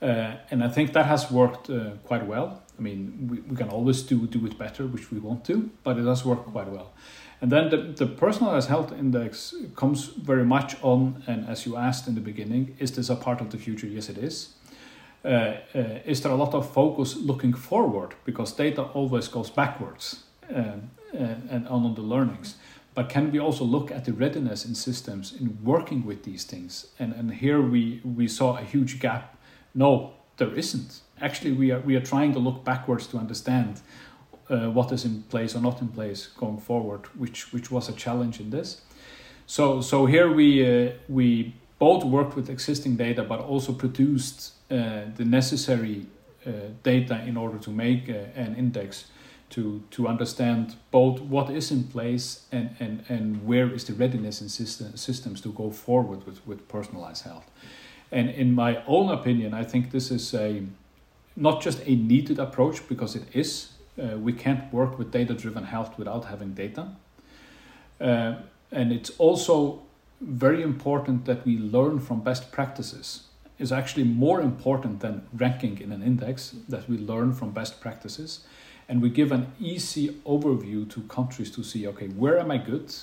Uh, 0.00 0.34
and 0.50 0.64
i 0.64 0.68
think 0.68 0.92
that 0.92 1.06
has 1.06 1.30
worked 1.30 1.70
uh, 1.70 1.90
quite 2.04 2.26
well. 2.26 2.62
I 2.78 2.82
mean 2.82 3.28
we, 3.30 3.40
we 3.40 3.56
can 3.56 3.68
always 3.68 4.02
do 4.02 4.26
do 4.26 4.44
it 4.46 4.58
better 4.58 4.86
which 4.86 5.10
we 5.12 5.18
want 5.18 5.44
to 5.44 5.70
but 5.84 5.98
it 5.98 6.02
does 6.02 6.24
work 6.24 6.44
quite 6.46 6.68
well. 6.68 6.92
And 7.40 7.50
then 7.50 7.70
the, 7.70 7.76
the 7.76 8.06
personalized 8.06 8.68
health 8.68 8.92
index 8.92 9.54
comes 9.74 10.04
very 10.04 10.44
much 10.44 10.76
on 10.82 11.22
and 11.26 11.48
as 11.48 11.66
you 11.66 11.76
asked 11.76 12.08
in 12.08 12.14
the 12.14 12.20
beginning 12.20 12.76
is 12.78 12.92
this 12.92 13.10
a 13.10 13.16
part 13.16 13.40
of 13.40 13.50
the 13.50 13.58
future? 13.58 13.86
Yes 13.86 14.08
it 14.08 14.18
is. 14.18 14.54
Uh, 15.24 15.28
uh, 15.28 16.00
is 16.04 16.20
there 16.22 16.32
a 16.32 16.36
lot 16.36 16.52
of 16.52 16.68
focus 16.72 17.16
looking 17.16 17.52
forward? 17.52 18.14
Because 18.24 18.52
data 18.52 18.82
always 18.82 19.28
goes 19.28 19.50
backwards 19.50 20.24
and 20.48 21.68
on 21.68 21.94
the 21.94 22.02
learnings. 22.02 22.56
But 22.94 23.08
can 23.08 23.32
we 23.32 23.38
also 23.38 23.64
look 23.64 23.90
at 23.90 24.04
the 24.04 24.12
readiness 24.12 24.64
in 24.64 24.74
systems 24.74 25.32
in 25.32 25.58
working 25.64 26.04
with 26.04 26.24
these 26.24 26.44
things? 26.44 26.86
And 26.98 27.14
and 27.14 27.32
here 27.32 27.60
we 27.60 28.00
we 28.04 28.28
saw 28.28 28.58
a 28.58 28.62
huge 28.62 29.00
gap. 29.00 29.36
No 29.74 30.12
there 30.36 30.54
isn't. 30.54 31.00
Actually 31.20 31.52
we 31.52 31.70
are 31.70 31.80
we 31.80 31.96
are 31.96 32.04
trying 32.04 32.32
to 32.34 32.38
look 32.38 32.64
backwards 32.64 33.06
to 33.08 33.18
understand 33.18 33.80
uh, 34.50 34.70
what 34.70 34.92
is 34.92 35.04
in 35.04 35.22
place 35.22 35.56
or 35.56 35.62
not 35.62 35.80
in 35.80 35.88
place 35.88 36.26
going 36.36 36.58
forward 36.58 37.06
which 37.16 37.52
which 37.52 37.70
was 37.70 37.88
a 37.88 37.92
challenge 37.92 38.40
in 38.40 38.50
this. 38.50 38.82
So 39.46 39.80
so 39.80 40.06
here 40.06 40.30
we 40.30 40.48
uh, 40.66 40.92
we 41.08 41.54
both 41.78 42.04
worked 42.04 42.36
with 42.36 42.50
existing 42.50 42.96
data 42.96 43.22
but 43.24 43.40
also 43.40 43.72
produced 43.72 44.52
uh, 44.70 44.76
the 45.16 45.24
necessary 45.24 46.06
uh, 46.46 46.50
data 46.82 47.22
in 47.26 47.36
order 47.36 47.58
to 47.58 47.70
make 47.70 48.10
uh, 48.10 48.40
an 48.40 48.54
index 48.56 49.06
to 49.52 49.82
to 49.90 50.08
understand 50.08 50.76
both 50.90 51.20
what 51.20 51.50
is 51.50 51.70
in 51.70 51.84
place 51.84 52.46
and 52.50 52.70
and 52.80 53.04
and 53.08 53.46
where 53.46 53.72
is 53.72 53.84
the 53.84 53.92
readiness 53.92 54.40
in 54.42 54.48
system, 54.48 54.96
systems 54.96 55.40
to 55.40 55.52
go 55.52 55.70
forward 55.70 56.26
with 56.26 56.46
with 56.46 56.68
personalized 56.68 57.24
health. 57.24 57.50
And 58.10 58.28
in 58.30 58.54
my 58.54 58.82
own 58.86 59.10
opinion 59.10 59.54
i 59.54 59.64
think 59.64 59.90
this 59.90 60.10
is 60.10 60.34
a 60.34 60.62
not 61.36 61.62
just 61.62 61.80
a 61.86 61.94
needed 61.94 62.38
approach 62.38 62.86
because 62.88 63.16
it 63.16 63.24
is 63.32 63.72
uh, 63.98 64.16
we 64.18 64.32
can't 64.32 64.72
work 64.72 64.98
with 64.98 65.10
data 65.10 65.34
driven 65.34 65.64
health 65.64 65.98
without 65.98 66.24
having 66.24 66.54
data. 66.54 66.88
Uh, 68.00 68.34
and 68.70 68.92
it's 68.92 69.10
also 69.18 69.82
very 70.20 70.62
important 70.62 71.24
that 71.26 71.44
we 71.44 71.58
learn 71.58 72.00
from 72.00 72.20
best 72.20 72.52
practices. 72.52 73.28
Is 73.58 73.70
actually 73.70 74.04
more 74.04 74.40
important 74.40 75.00
than 75.00 75.22
ranking 75.32 75.78
in 75.78 75.92
an 75.92 76.02
index 76.02 76.54
that 76.68 76.88
we 76.88 76.96
learn 76.96 77.32
from 77.32 77.52
best 77.52 77.80
practices 77.80 78.40
and 78.88 79.02
we 79.02 79.10
give 79.10 79.32
an 79.32 79.52
easy 79.60 80.08
overview 80.26 80.88
to 80.90 81.00
countries 81.02 81.50
to 81.50 81.62
see 81.62 81.86
okay 81.86 82.08
where 82.08 82.38
am 82.38 82.50
i 82.50 82.58
good? 82.58 82.94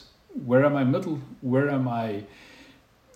Where 0.46 0.66
am 0.66 0.76
i 0.76 0.84
middle? 0.84 1.20
Where 1.42 1.70
am 1.70 1.88
i 1.88 2.24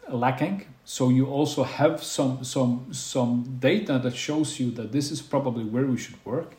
lacking? 0.09 0.65
So 0.85 1.09
you 1.09 1.27
also 1.27 1.63
have 1.63 2.03
some 2.03 2.43
some 2.43 2.87
some 2.91 3.57
data 3.59 3.99
that 3.99 4.15
shows 4.15 4.59
you 4.59 4.71
that 4.71 4.91
this 4.91 5.11
is 5.11 5.21
probably 5.21 5.63
where 5.63 5.85
we 5.85 5.97
should 5.97 6.23
work. 6.25 6.55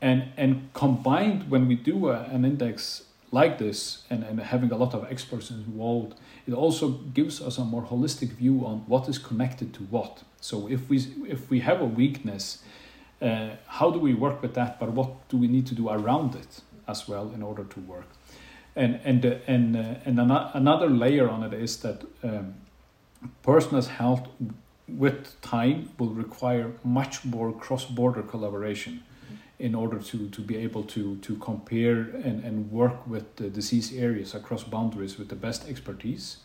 And 0.00 0.32
and 0.36 0.70
combined 0.72 1.50
when 1.50 1.68
we 1.68 1.74
do 1.74 2.08
a, 2.08 2.22
an 2.24 2.44
index 2.44 3.04
like 3.30 3.58
this 3.58 4.04
and, 4.10 4.22
and 4.22 4.38
having 4.38 4.70
a 4.70 4.76
lot 4.76 4.94
of 4.94 5.10
experts 5.10 5.50
involved 5.50 6.14
it 6.46 6.52
also 6.52 6.88
gives 6.90 7.40
us 7.40 7.58
a 7.58 7.64
more 7.64 7.82
holistic 7.82 8.32
view 8.32 8.66
on 8.66 8.84
what 8.86 9.08
is 9.08 9.18
connected 9.18 9.72
to 9.74 9.82
what. 9.84 10.22
So 10.40 10.68
if 10.68 10.88
we 10.90 10.98
if 11.26 11.48
we 11.48 11.60
have 11.60 11.80
a 11.80 11.86
weakness, 11.86 12.62
uh, 13.20 13.50
how 13.66 13.90
do 13.90 13.98
we 13.98 14.14
work 14.14 14.42
with 14.42 14.54
that? 14.54 14.78
But 14.78 14.90
what 14.90 15.28
do 15.28 15.36
we 15.36 15.46
need 15.46 15.66
to 15.66 15.74
do 15.74 15.88
around 15.88 16.34
it 16.34 16.60
as 16.86 17.08
well 17.08 17.30
in 17.34 17.42
order 17.42 17.64
to 17.64 17.80
work? 17.80 18.08
And 18.76 19.00
and 19.04 19.24
uh, 19.24 19.36
and 19.46 19.76
uh, 19.76 19.94
and 20.04 20.18
another 20.54 20.88
layer 20.88 21.28
on 21.28 21.42
it 21.44 21.52
is 21.52 21.76
that 21.78 22.04
um, 22.22 22.54
personal 23.42 23.82
health 23.82 24.28
with 24.88 25.40
time 25.40 25.90
will 25.98 26.10
require 26.10 26.72
much 26.84 27.24
more 27.24 27.52
cross-border 27.52 28.22
collaboration 28.22 29.02
in 29.58 29.74
order 29.74 29.98
to, 29.98 30.28
to 30.28 30.40
be 30.40 30.56
able 30.56 30.82
to, 30.82 31.16
to 31.18 31.36
compare 31.36 32.00
and, 32.00 32.44
and 32.44 32.70
work 32.70 33.06
with 33.06 33.36
the 33.36 33.48
disease 33.48 33.94
areas 33.94 34.34
across 34.34 34.64
boundaries 34.64 35.16
with 35.16 35.28
the 35.28 35.36
best 35.36 35.68
expertise. 35.68 36.38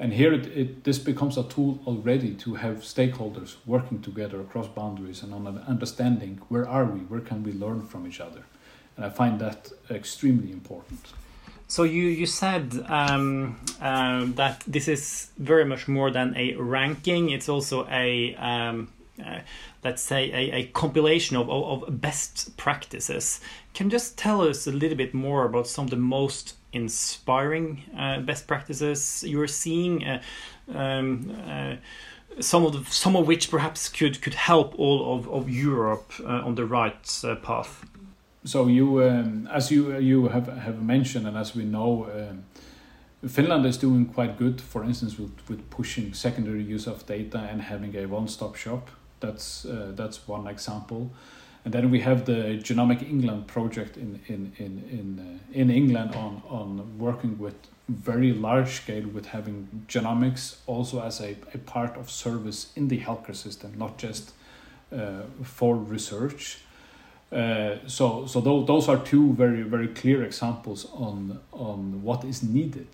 And 0.00 0.12
here 0.12 0.32
it, 0.32 0.46
it, 0.46 0.84
this 0.84 0.98
becomes 0.98 1.36
a 1.36 1.42
tool 1.42 1.80
already 1.86 2.34
to 2.34 2.54
have 2.54 2.78
stakeholders 2.78 3.56
working 3.66 4.00
together 4.00 4.40
across 4.40 4.68
boundaries 4.68 5.22
and 5.22 5.34
on 5.34 5.46
an 5.46 5.58
understanding 5.66 6.40
where 6.48 6.68
are 6.68 6.84
we, 6.84 7.00
where 7.00 7.20
can 7.20 7.42
we 7.42 7.52
learn 7.52 7.82
from 7.82 8.06
each 8.06 8.20
other. 8.20 8.44
And 8.96 9.04
I 9.04 9.10
find 9.10 9.40
that 9.40 9.70
extremely 9.90 10.52
important. 10.52 11.00
So 11.70 11.82
you 11.82 12.04
you 12.04 12.24
said 12.24 12.82
um, 12.88 13.60
uh, 13.80 14.24
that 14.36 14.64
this 14.66 14.88
is 14.88 15.30
very 15.36 15.66
much 15.66 15.86
more 15.86 16.10
than 16.10 16.34
a 16.34 16.54
ranking. 16.54 17.28
It's 17.28 17.48
also 17.48 17.86
a 17.90 18.34
um, 18.36 18.88
uh, 19.22 19.40
let's 19.84 20.00
say 20.00 20.30
a, 20.32 20.56
a 20.56 20.66
compilation 20.68 21.36
of, 21.36 21.50
of, 21.50 21.82
of, 21.82 22.00
best 22.00 22.56
practices. 22.56 23.40
Can 23.74 23.86
you 23.86 23.90
just 23.90 24.16
tell 24.16 24.40
us 24.40 24.66
a 24.66 24.72
little 24.72 24.96
bit 24.96 25.12
more 25.12 25.44
about 25.44 25.66
some 25.66 25.84
of 25.84 25.90
the 25.90 25.96
most 25.96 26.54
inspiring 26.72 27.82
uh, 27.96 28.20
best 28.20 28.46
practices 28.46 29.24
you're 29.26 29.46
seeing? 29.46 30.04
Uh, 30.04 30.22
um, 30.74 31.34
uh, 31.46 31.76
some 32.40 32.64
of 32.64 32.72
the, 32.72 32.84
some 32.90 33.16
of 33.16 33.26
which 33.26 33.50
perhaps 33.50 33.88
could 33.88 34.20
could 34.22 34.34
help 34.34 34.78
all 34.78 35.14
of, 35.14 35.28
of 35.28 35.48
Europe 35.48 36.12
uh, 36.20 36.46
on 36.46 36.54
the 36.54 36.64
right 36.64 37.24
uh, 37.24 37.34
path. 37.36 37.84
So 38.44 38.68
you, 38.68 39.02
um, 39.02 39.48
as 39.52 39.70
you 39.70 39.98
you 39.98 40.28
have 40.28 40.46
have 40.46 40.82
mentioned, 40.82 41.26
and 41.26 41.36
as 41.36 41.54
we 41.54 41.64
know. 41.64 42.08
Um, 42.14 42.44
Finland 43.26 43.66
is 43.66 43.76
doing 43.76 44.06
quite 44.06 44.38
good, 44.38 44.60
for 44.60 44.84
instance, 44.84 45.18
with, 45.18 45.32
with 45.48 45.68
pushing 45.70 46.14
secondary 46.14 46.62
use 46.62 46.86
of 46.86 47.04
data 47.04 47.48
and 47.50 47.62
having 47.62 47.96
a 47.96 48.06
one-stop 48.06 48.54
shop 48.54 48.90
that's 49.18 49.66
that's 49.96 50.28
one 50.28 50.46
example. 50.46 51.10
And 51.68 51.74
then 51.74 51.90
we 51.90 52.00
have 52.00 52.24
the 52.24 52.58
Genomic 52.62 53.02
England 53.02 53.46
project 53.46 53.98
in 53.98 54.20
in 54.26 54.52
in 54.56 54.72
in, 54.90 55.08
uh, 55.20 55.60
in 55.60 55.70
England 55.70 56.14
on 56.14 56.42
on 56.48 56.98
working 56.98 57.38
with 57.38 57.56
very 57.88 58.32
large 58.32 58.68
scale 58.68 59.06
with 59.12 59.26
having 59.26 59.68
genomics 59.86 60.56
also 60.66 61.02
as 61.02 61.20
a, 61.20 61.36
a 61.52 61.58
part 61.58 61.98
of 61.98 62.08
service 62.10 62.72
in 62.74 62.88
the 62.88 63.00
healthcare 63.00 63.36
system, 63.36 63.74
not 63.76 63.98
just 63.98 64.32
uh, 64.92 65.24
for 65.42 65.76
research. 65.76 66.60
Uh, 67.30 67.76
so 67.86 68.26
so 68.26 68.40
th- 68.40 68.66
those 68.66 68.88
are 68.88 69.04
two 69.04 69.34
very 69.34 69.62
very 69.62 69.88
clear 69.88 70.24
examples 70.24 70.86
on 70.94 71.38
on 71.52 72.02
what 72.02 72.24
is 72.24 72.42
needed. 72.42 72.88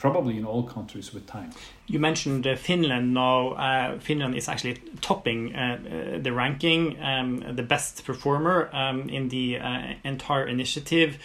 Probably 0.00 0.38
in 0.38 0.46
all 0.46 0.62
countries 0.62 1.12
with 1.12 1.26
time. 1.26 1.50
You 1.86 1.98
mentioned 1.98 2.46
uh, 2.46 2.56
Finland 2.56 3.12
now. 3.12 3.50
Uh, 3.50 3.98
Finland 3.98 4.34
is 4.34 4.48
actually 4.48 4.78
topping 5.02 5.54
uh, 5.54 5.60
uh 5.60 6.18
the 6.22 6.32
ranking, 6.32 6.96
um, 7.02 7.44
the 7.54 7.62
best 7.62 8.06
performer 8.06 8.70
um, 8.72 9.10
in 9.10 9.28
the 9.28 9.58
uh, 9.58 9.92
entire 10.02 10.48
initiative. 10.48 11.18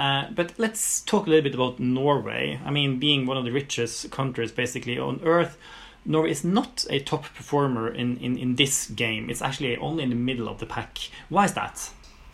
Uh, 0.00 0.30
but 0.34 0.54
let's 0.56 1.02
talk 1.02 1.26
a 1.26 1.30
little 1.30 1.42
bit 1.42 1.54
about 1.54 1.78
Norway. 1.78 2.58
I 2.64 2.70
mean, 2.70 2.98
being 2.98 3.26
one 3.26 3.36
of 3.36 3.44
the 3.44 3.52
richest 3.52 4.10
countries 4.10 4.50
basically 4.50 4.98
on 4.98 5.20
earth, 5.22 5.58
Norway 6.06 6.30
is 6.30 6.42
not 6.42 6.86
a 6.88 7.00
top 7.00 7.24
performer 7.34 7.86
in, 7.86 8.16
in, 8.16 8.38
in 8.38 8.56
this 8.56 8.86
game. 8.86 9.28
It's 9.28 9.42
actually 9.42 9.76
only 9.76 10.04
in 10.04 10.08
the 10.08 10.16
middle 10.16 10.48
of 10.48 10.58
the 10.58 10.66
pack. 10.66 11.10
Why 11.28 11.44
is 11.44 11.52
that? 11.52 11.90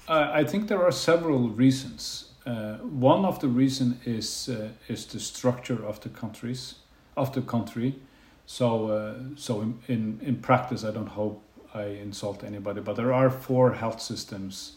I 0.09 0.45
think 0.45 0.69
there 0.69 0.85
are 0.85 0.93
several 0.93 1.49
reasons. 1.49 2.32
Uh, 2.45 2.75
one 2.79 3.25
of 3.25 3.39
the 3.39 3.49
reason 3.49 4.01
is 4.05 4.49
uh, 4.49 4.69
is 4.89 5.07
the 5.07 5.21
structure 5.21 5.85
of 5.87 6.01
the 6.01 6.09
countries 6.09 6.75
of 7.17 7.33
the 7.33 7.43
country. 7.43 7.95
So 8.47 8.89
uh, 8.89 9.15
so 9.37 9.61
in, 9.61 9.79
in 9.89 10.21
in 10.23 10.37
practice, 10.37 10.85
I 10.85 10.91
don't 10.91 11.11
hope 11.11 11.41
I 11.75 11.85
insult 12.03 12.45
anybody, 12.45 12.81
but 12.81 12.97
there 12.97 13.13
are 13.13 13.31
four 13.31 13.73
health 13.73 14.01
systems 14.01 14.73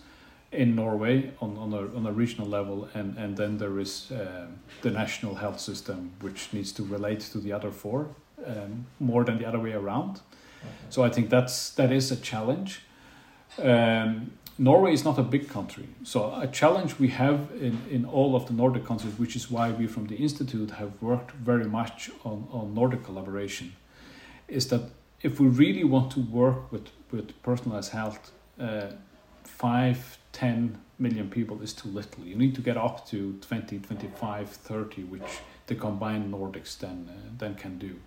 in 0.52 0.76
Norway 0.76 1.32
on 1.40 1.58
on 1.58 1.74
a 1.74 1.98
on 1.98 2.06
a 2.06 2.12
regional 2.12 2.48
level, 2.48 2.88
and 2.94 3.18
and 3.18 3.36
then 3.36 3.58
there 3.58 3.80
is 3.80 4.12
uh, 4.12 4.48
the 4.82 4.92
national 4.92 5.36
health 5.36 5.60
system, 5.60 6.12
which 6.22 6.54
needs 6.54 6.72
to 6.74 6.84
relate 6.84 7.32
to 7.32 7.40
the 7.40 7.52
other 7.52 7.72
four 7.72 8.08
um, 8.46 8.86
more 9.00 9.24
than 9.24 9.38
the 9.38 9.48
other 9.48 9.60
way 9.60 9.74
around. 9.74 10.22
Okay. 10.62 10.72
So 10.90 11.04
I 11.04 11.10
think 11.10 11.30
that's 11.30 11.72
that 11.72 11.92
is 11.92 12.12
a 12.12 12.16
challenge. 12.16 12.82
Um, 13.58 14.32
Norway 14.58 14.94
is 14.94 15.04
not 15.04 15.20
a 15.20 15.24
big 15.24 15.50
country. 15.50 15.88
So, 16.04 16.34
a 16.34 16.48
challenge 16.48 16.98
we 16.98 17.10
have 17.10 17.52
in, 17.60 17.82
in 17.92 18.06
all 18.06 18.36
of 18.36 18.48
the 18.48 18.54
Nordic 18.54 18.86
countries, 18.86 19.20
which 19.20 19.36
is 19.36 19.52
why 19.52 19.72
we 19.72 19.86
from 19.86 20.08
the 20.08 20.16
Institute 20.16 20.72
have 20.72 20.94
worked 21.02 21.32
very 21.32 21.66
much 21.66 22.10
on, 22.24 22.48
on 22.52 22.74
Nordic 22.74 23.04
collaboration, 23.04 23.76
is 24.48 24.68
that 24.70 24.90
if 25.22 25.40
we 25.40 25.48
really 25.48 25.84
want 25.84 26.12
to 26.12 26.22
work 26.22 26.72
with, 26.72 26.88
with 27.12 27.42
personalized 27.44 27.92
health, 27.92 28.32
uh, 28.60 28.92
5, 29.44 30.18
10 30.32 30.78
million 31.00 31.30
people 31.30 31.62
is 31.62 31.74
too 31.74 31.90
little. 31.90 32.24
You 32.24 32.36
need 32.36 32.56
to 32.56 32.62
get 32.62 32.78
up 32.78 33.06
to 33.08 33.34
20, 33.42 33.80
25, 33.80 34.50
30, 34.50 35.04
which 35.04 35.40
the 35.68 35.76
combined 35.76 36.34
Nordics 36.34 36.78
then, 36.78 37.10
uh, 37.10 37.30
then 37.38 37.56
can 37.56 37.78
do. 37.78 38.00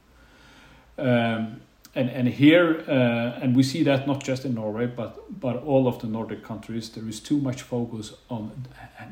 Um, 0.96 1.60
and 1.94 2.10
and 2.10 2.28
here 2.28 2.84
uh, 2.88 3.42
and 3.42 3.56
we 3.56 3.62
see 3.62 3.82
that 3.84 4.06
not 4.06 4.22
just 4.22 4.44
in 4.44 4.54
Norway 4.54 4.86
but 4.86 5.40
but 5.40 5.56
all 5.64 5.86
of 5.86 5.98
the 5.98 6.06
Nordic 6.06 6.42
countries 6.42 6.90
there 6.90 7.08
is 7.08 7.20
too 7.20 7.38
much 7.38 7.62
focus 7.62 8.14
on 8.28 8.50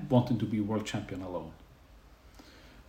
wanting 0.08 0.38
to 0.38 0.46
be 0.46 0.60
world 0.60 0.86
champion 0.86 1.22
alone. 1.22 1.50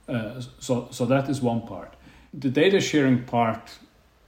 Uh, 0.07 0.41
so 0.59 0.87
so 0.91 1.05
that 1.05 1.29
is 1.29 1.41
one 1.41 1.61
part. 1.61 1.93
The 2.33 2.49
data 2.49 2.79
sharing 2.81 3.23
part 3.23 3.79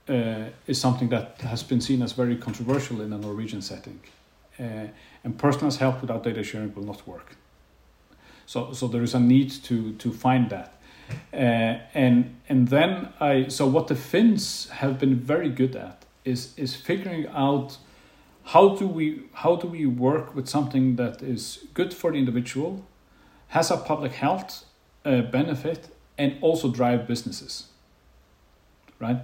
uh, 0.08 0.50
is 0.66 0.80
something 0.80 1.10
that 1.10 1.40
has 1.40 1.62
been 1.62 1.80
seen 1.80 2.02
as 2.02 2.12
very 2.12 2.36
controversial 2.36 3.00
in 3.00 3.12
a 3.12 3.18
Norwegian 3.18 3.62
setting, 3.62 4.00
uh, 4.58 4.88
and 5.24 5.38
personal 5.38 5.72
health 5.72 6.00
without 6.00 6.24
data 6.24 6.42
sharing 6.42 6.74
will 6.74 6.86
not 6.86 7.06
work. 7.06 7.36
So 8.46 8.72
so 8.72 8.88
there 8.88 9.02
is 9.02 9.14
a 9.14 9.20
need 9.20 9.50
to 9.64 9.92
to 9.92 10.12
find 10.12 10.50
that. 10.50 10.79
Uh, 11.32 11.78
and 11.94 12.36
and 12.48 12.68
then 12.68 13.12
I 13.20 13.48
so 13.48 13.66
what 13.66 13.86
the 13.86 13.94
Finns 13.94 14.68
have 14.70 14.98
been 14.98 15.14
very 15.14 15.48
good 15.48 15.76
at 15.76 16.04
is 16.24 16.52
is 16.56 16.74
figuring 16.74 17.26
out 17.28 17.78
how 18.44 18.74
do 18.76 18.86
we 18.86 19.22
how 19.32 19.56
do 19.56 19.68
we 19.68 19.86
work 19.86 20.34
with 20.34 20.48
something 20.48 20.96
that 20.96 21.22
is 21.22 21.66
good 21.74 21.94
for 21.94 22.10
the 22.10 22.18
individual, 22.18 22.84
has 23.48 23.70
a 23.70 23.76
public 23.76 24.12
health 24.12 24.64
uh, 25.04 25.22
benefit, 25.22 25.88
and 26.18 26.36
also 26.40 26.70
drive 26.70 27.06
businesses. 27.06 27.68
Right, 28.98 29.18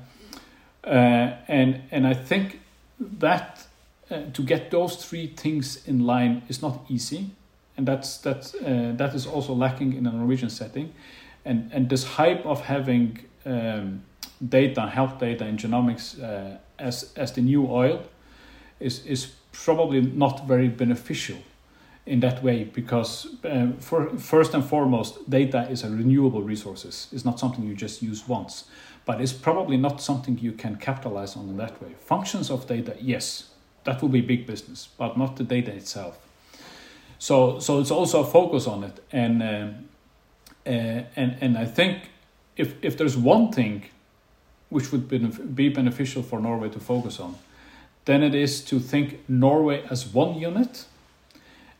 uh, 0.85 1.35
and 1.49 1.83
and 1.91 2.07
I 2.07 2.15
think 2.15 2.61
that 3.01 3.67
uh, 4.11 4.23
to 4.33 4.43
get 4.43 4.71
those 4.71 4.97
three 5.05 5.27
things 5.27 5.87
in 5.87 6.07
line 6.07 6.43
is 6.49 6.63
not 6.63 6.85
easy, 6.89 7.31
and 7.77 7.87
that's 7.87 8.19
that 8.19 8.55
uh, 8.55 8.97
that 8.97 9.15
is 9.15 9.27
also 9.27 9.55
lacking 9.55 9.93
in 9.93 10.07
a 10.07 10.13
Norwegian 10.13 10.51
setting 10.51 10.93
and 11.47 11.71
and 11.73 11.89
this 11.89 12.05
hype 12.05 12.45
of 12.45 12.61
having 12.61 13.19
um, 13.47 14.03
data, 14.49 14.87
health 14.87 15.19
data, 15.19 15.45
and 15.45 15.59
genomics 15.59 16.23
uh, 16.23 16.59
as 16.79 17.13
as 17.17 17.33
the 17.33 17.41
new 17.41 17.67
oil 17.71 18.03
is 18.81 19.07
is 19.07 19.33
probably 19.53 20.01
not 20.01 20.47
very 20.47 20.69
beneficial 20.69 21.39
in 22.05 22.21
that 22.21 22.43
way 22.43 22.65
because 22.65 23.29
uh, 23.45 23.69
for 23.79 24.19
first 24.19 24.55
and 24.55 24.65
foremost 24.65 25.31
data 25.31 25.67
is 25.71 25.85
a 25.85 25.89
renewable 25.89 26.43
resources. 26.43 27.09
It's 27.13 27.25
not 27.25 27.41
something 27.41 27.65
you 27.65 27.75
just 27.75 28.03
use 28.03 28.29
once 28.29 28.65
but 29.07 29.21
it's 29.21 29.33
probably 29.33 29.77
not 29.77 30.01
something 30.03 30.37
you 30.39 30.53
can 30.53 30.77
capitalize 30.77 31.37
on 31.37 31.49
in 31.49 31.57
that 31.57 31.81
way. 31.81 31.95
Functions 32.01 32.51
of 32.51 32.67
data 32.67 32.97
yes 33.01 33.51
that 33.85 34.03
will 34.03 34.09
be 34.09 34.21
big 34.21 34.47
business 34.47 34.89
but 34.99 35.17
not 35.17 35.37
the 35.37 35.45
data 35.45 35.73
itself. 35.73 36.19
So 37.19 37.59
so 37.59 37.81
it's 37.81 37.91
also 37.91 38.21
a 38.21 38.27
focus 38.27 38.67
on 38.67 38.85
it. 38.85 39.03
And 39.13 39.43
um, 39.43 39.89
Uh, 40.67 41.05
and 41.15 41.37
and 41.41 41.57
I 41.57 41.65
think 41.65 42.11
if 42.57 42.75
if 42.83 42.97
there's 42.97 43.17
one 43.17 43.53
thing 43.53 43.85
which 44.69 44.91
would 44.91 45.09
be 45.55 45.69
beneficial 45.69 46.23
for 46.23 46.41
Norway 46.41 46.69
to 46.71 46.81
focus 46.81 47.21
on, 47.21 47.37
then 48.05 48.23
it 48.23 48.35
is 48.35 48.65
to 48.65 48.81
think 48.81 49.21
Norway 49.29 49.85
as 49.91 50.07
one 50.15 50.35
unit 50.35 50.87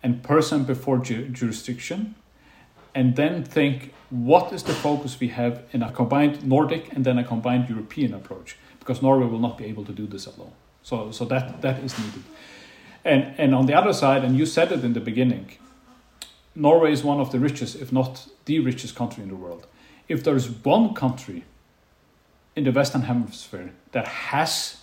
and 0.03 0.23
person 0.23 0.65
before 0.65 0.99
ju 0.99 1.29
jurisdiction, 1.29 2.15
and 2.95 3.17
then 3.17 3.43
think 3.43 3.93
what 4.11 4.53
is 4.53 4.63
the 4.63 4.73
focus 4.73 5.19
we 5.21 5.29
have 5.29 5.63
in 5.73 5.83
a 5.83 5.91
combined 5.91 6.47
Nordic 6.47 6.93
and 6.95 7.05
then 7.05 7.19
a 7.19 7.25
combined 7.25 7.69
European 7.69 8.15
approach, 8.15 8.57
because 8.79 9.03
Norway 9.03 9.27
will 9.27 9.41
not 9.41 9.59
be 9.59 9.65
able 9.65 9.85
to 9.85 9.93
do 9.93 10.07
this 10.07 10.27
alone. 10.27 10.53
So, 10.83 11.11
so 11.11 11.25
that, 11.25 11.61
that 11.63 11.83
is 11.83 11.99
needed. 11.99 12.23
And, 13.05 13.35
and 13.39 13.55
on 13.55 13.67
the 13.67 13.75
other 13.75 13.93
side, 13.93 14.23
and 14.25 14.37
you 14.37 14.47
said 14.47 14.71
it 14.71 14.85
in 14.85 14.93
the 14.93 15.01
beginning, 15.01 15.51
Norway 16.57 16.91
is 16.91 17.05
one 17.05 17.21
of 17.21 17.31
the 17.31 17.39
richest, 17.39 17.77
if 17.77 17.93
not 17.93 18.27
the 18.47 18.59
richest 18.61 18.97
country 18.97 19.23
in 19.23 19.29
the 19.29 19.37
world. 19.37 19.67
If 20.09 20.25
there 20.25 20.35
is 20.35 20.49
one 20.49 20.95
country 20.95 21.45
in 22.57 22.65
the 22.65 22.73
Western 22.73 23.03
Hemisphere 23.03 23.73
that 23.93 24.09
has 24.09 24.79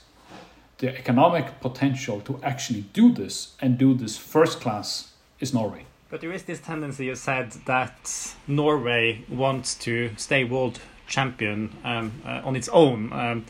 the 0.77 0.95
economic 0.95 1.59
potential 1.61 2.21
to 2.21 2.39
actually 2.43 2.81
do 2.93 3.11
this 3.11 3.55
and 3.59 3.77
do 3.77 3.95
this 3.95 4.17
first 4.17 4.61
class, 4.61 5.13
is 5.39 5.53
Norway. 5.53 5.85
But 6.09 6.21
there 6.21 6.31
is 6.31 6.43
this 6.43 6.59
tendency, 6.59 7.05
you 7.05 7.15
said, 7.15 7.51
that 7.65 8.35
Norway 8.47 9.25
wants 9.27 9.73
to 9.75 10.11
stay 10.15 10.43
world 10.43 10.79
champion 11.07 11.75
um, 11.83 12.21
uh, 12.25 12.41
on 12.43 12.55
its 12.55 12.69
own. 12.69 13.11
Um, 13.11 13.45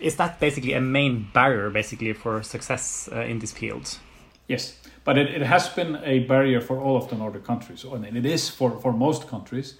is 0.00 0.16
that 0.16 0.38
basically 0.38 0.72
a 0.74 0.80
main 0.80 1.28
barrier, 1.32 1.70
basically, 1.70 2.12
for 2.12 2.42
success 2.42 3.08
uh, 3.12 3.20
in 3.22 3.40
this 3.40 3.52
field? 3.52 3.98
Yes, 4.48 4.78
but 5.04 5.18
it, 5.18 5.28
it 5.28 5.42
has 5.42 5.68
been 5.68 6.00
a 6.04 6.20
barrier 6.20 6.60
for 6.60 6.78
all 6.80 6.96
of 6.96 7.08
the 7.08 7.16
Nordic 7.16 7.44
countries, 7.44 7.84
and 7.84 8.16
it 8.16 8.26
is 8.26 8.48
for, 8.48 8.78
for 8.78 8.92
most 8.92 9.28
countries. 9.28 9.74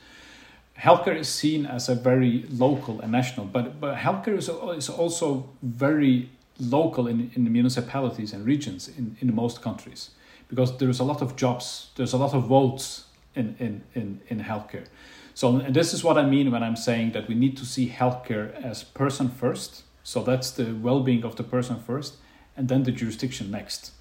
Healthcare 0.78 1.16
is 1.16 1.28
seen 1.28 1.64
as 1.66 1.88
a 1.88 1.94
very 1.94 2.44
local 2.50 3.00
and 3.00 3.12
national, 3.12 3.46
but, 3.46 3.80
but 3.80 3.96
healthcare 3.96 4.36
is, 4.36 4.48
is 4.76 4.90
also 4.90 5.48
very 5.62 6.28
local 6.58 7.06
in, 7.06 7.30
in 7.34 7.44
the 7.44 7.50
municipalities 7.50 8.32
and 8.32 8.44
regions 8.44 8.88
in, 8.88 9.16
in 9.20 9.34
most 9.34 9.62
countries 9.62 10.10
because 10.48 10.78
there's 10.78 11.00
a 11.00 11.04
lot 11.04 11.22
of 11.22 11.36
jobs, 11.36 11.90
there's 11.96 12.12
a 12.12 12.16
lot 12.16 12.34
of 12.34 12.44
votes 12.44 13.06
in, 13.34 13.56
in, 13.58 13.82
in, 13.94 14.20
in 14.28 14.40
healthcare. 14.40 14.86
So, 15.34 15.56
and 15.56 15.74
this 15.74 15.92
is 15.92 16.02
what 16.02 16.16
I 16.16 16.24
mean 16.24 16.50
when 16.50 16.62
I'm 16.62 16.76
saying 16.76 17.12
that 17.12 17.28
we 17.28 17.34
need 17.34 17.56
to 17.58 17.66
see 17.66 17.90
healthcare 17.90 18.54
as 18.62 18.82
person 18.82 19.28
first. 19.28 19.82
So 20.02 20.22
that's 20.22 20.50
the 20.50 20.72
well 20.72 21.00
being 21.00 21.24
of 21.24 21.36
the 21.36 21.42
person 21.42 21.80
first, 21.80 22.14
and 22.56 22.68
then 22.68 22.84
the 22.84 22.92
jurisdiction 22.92 23.50
next. 23.50 23.92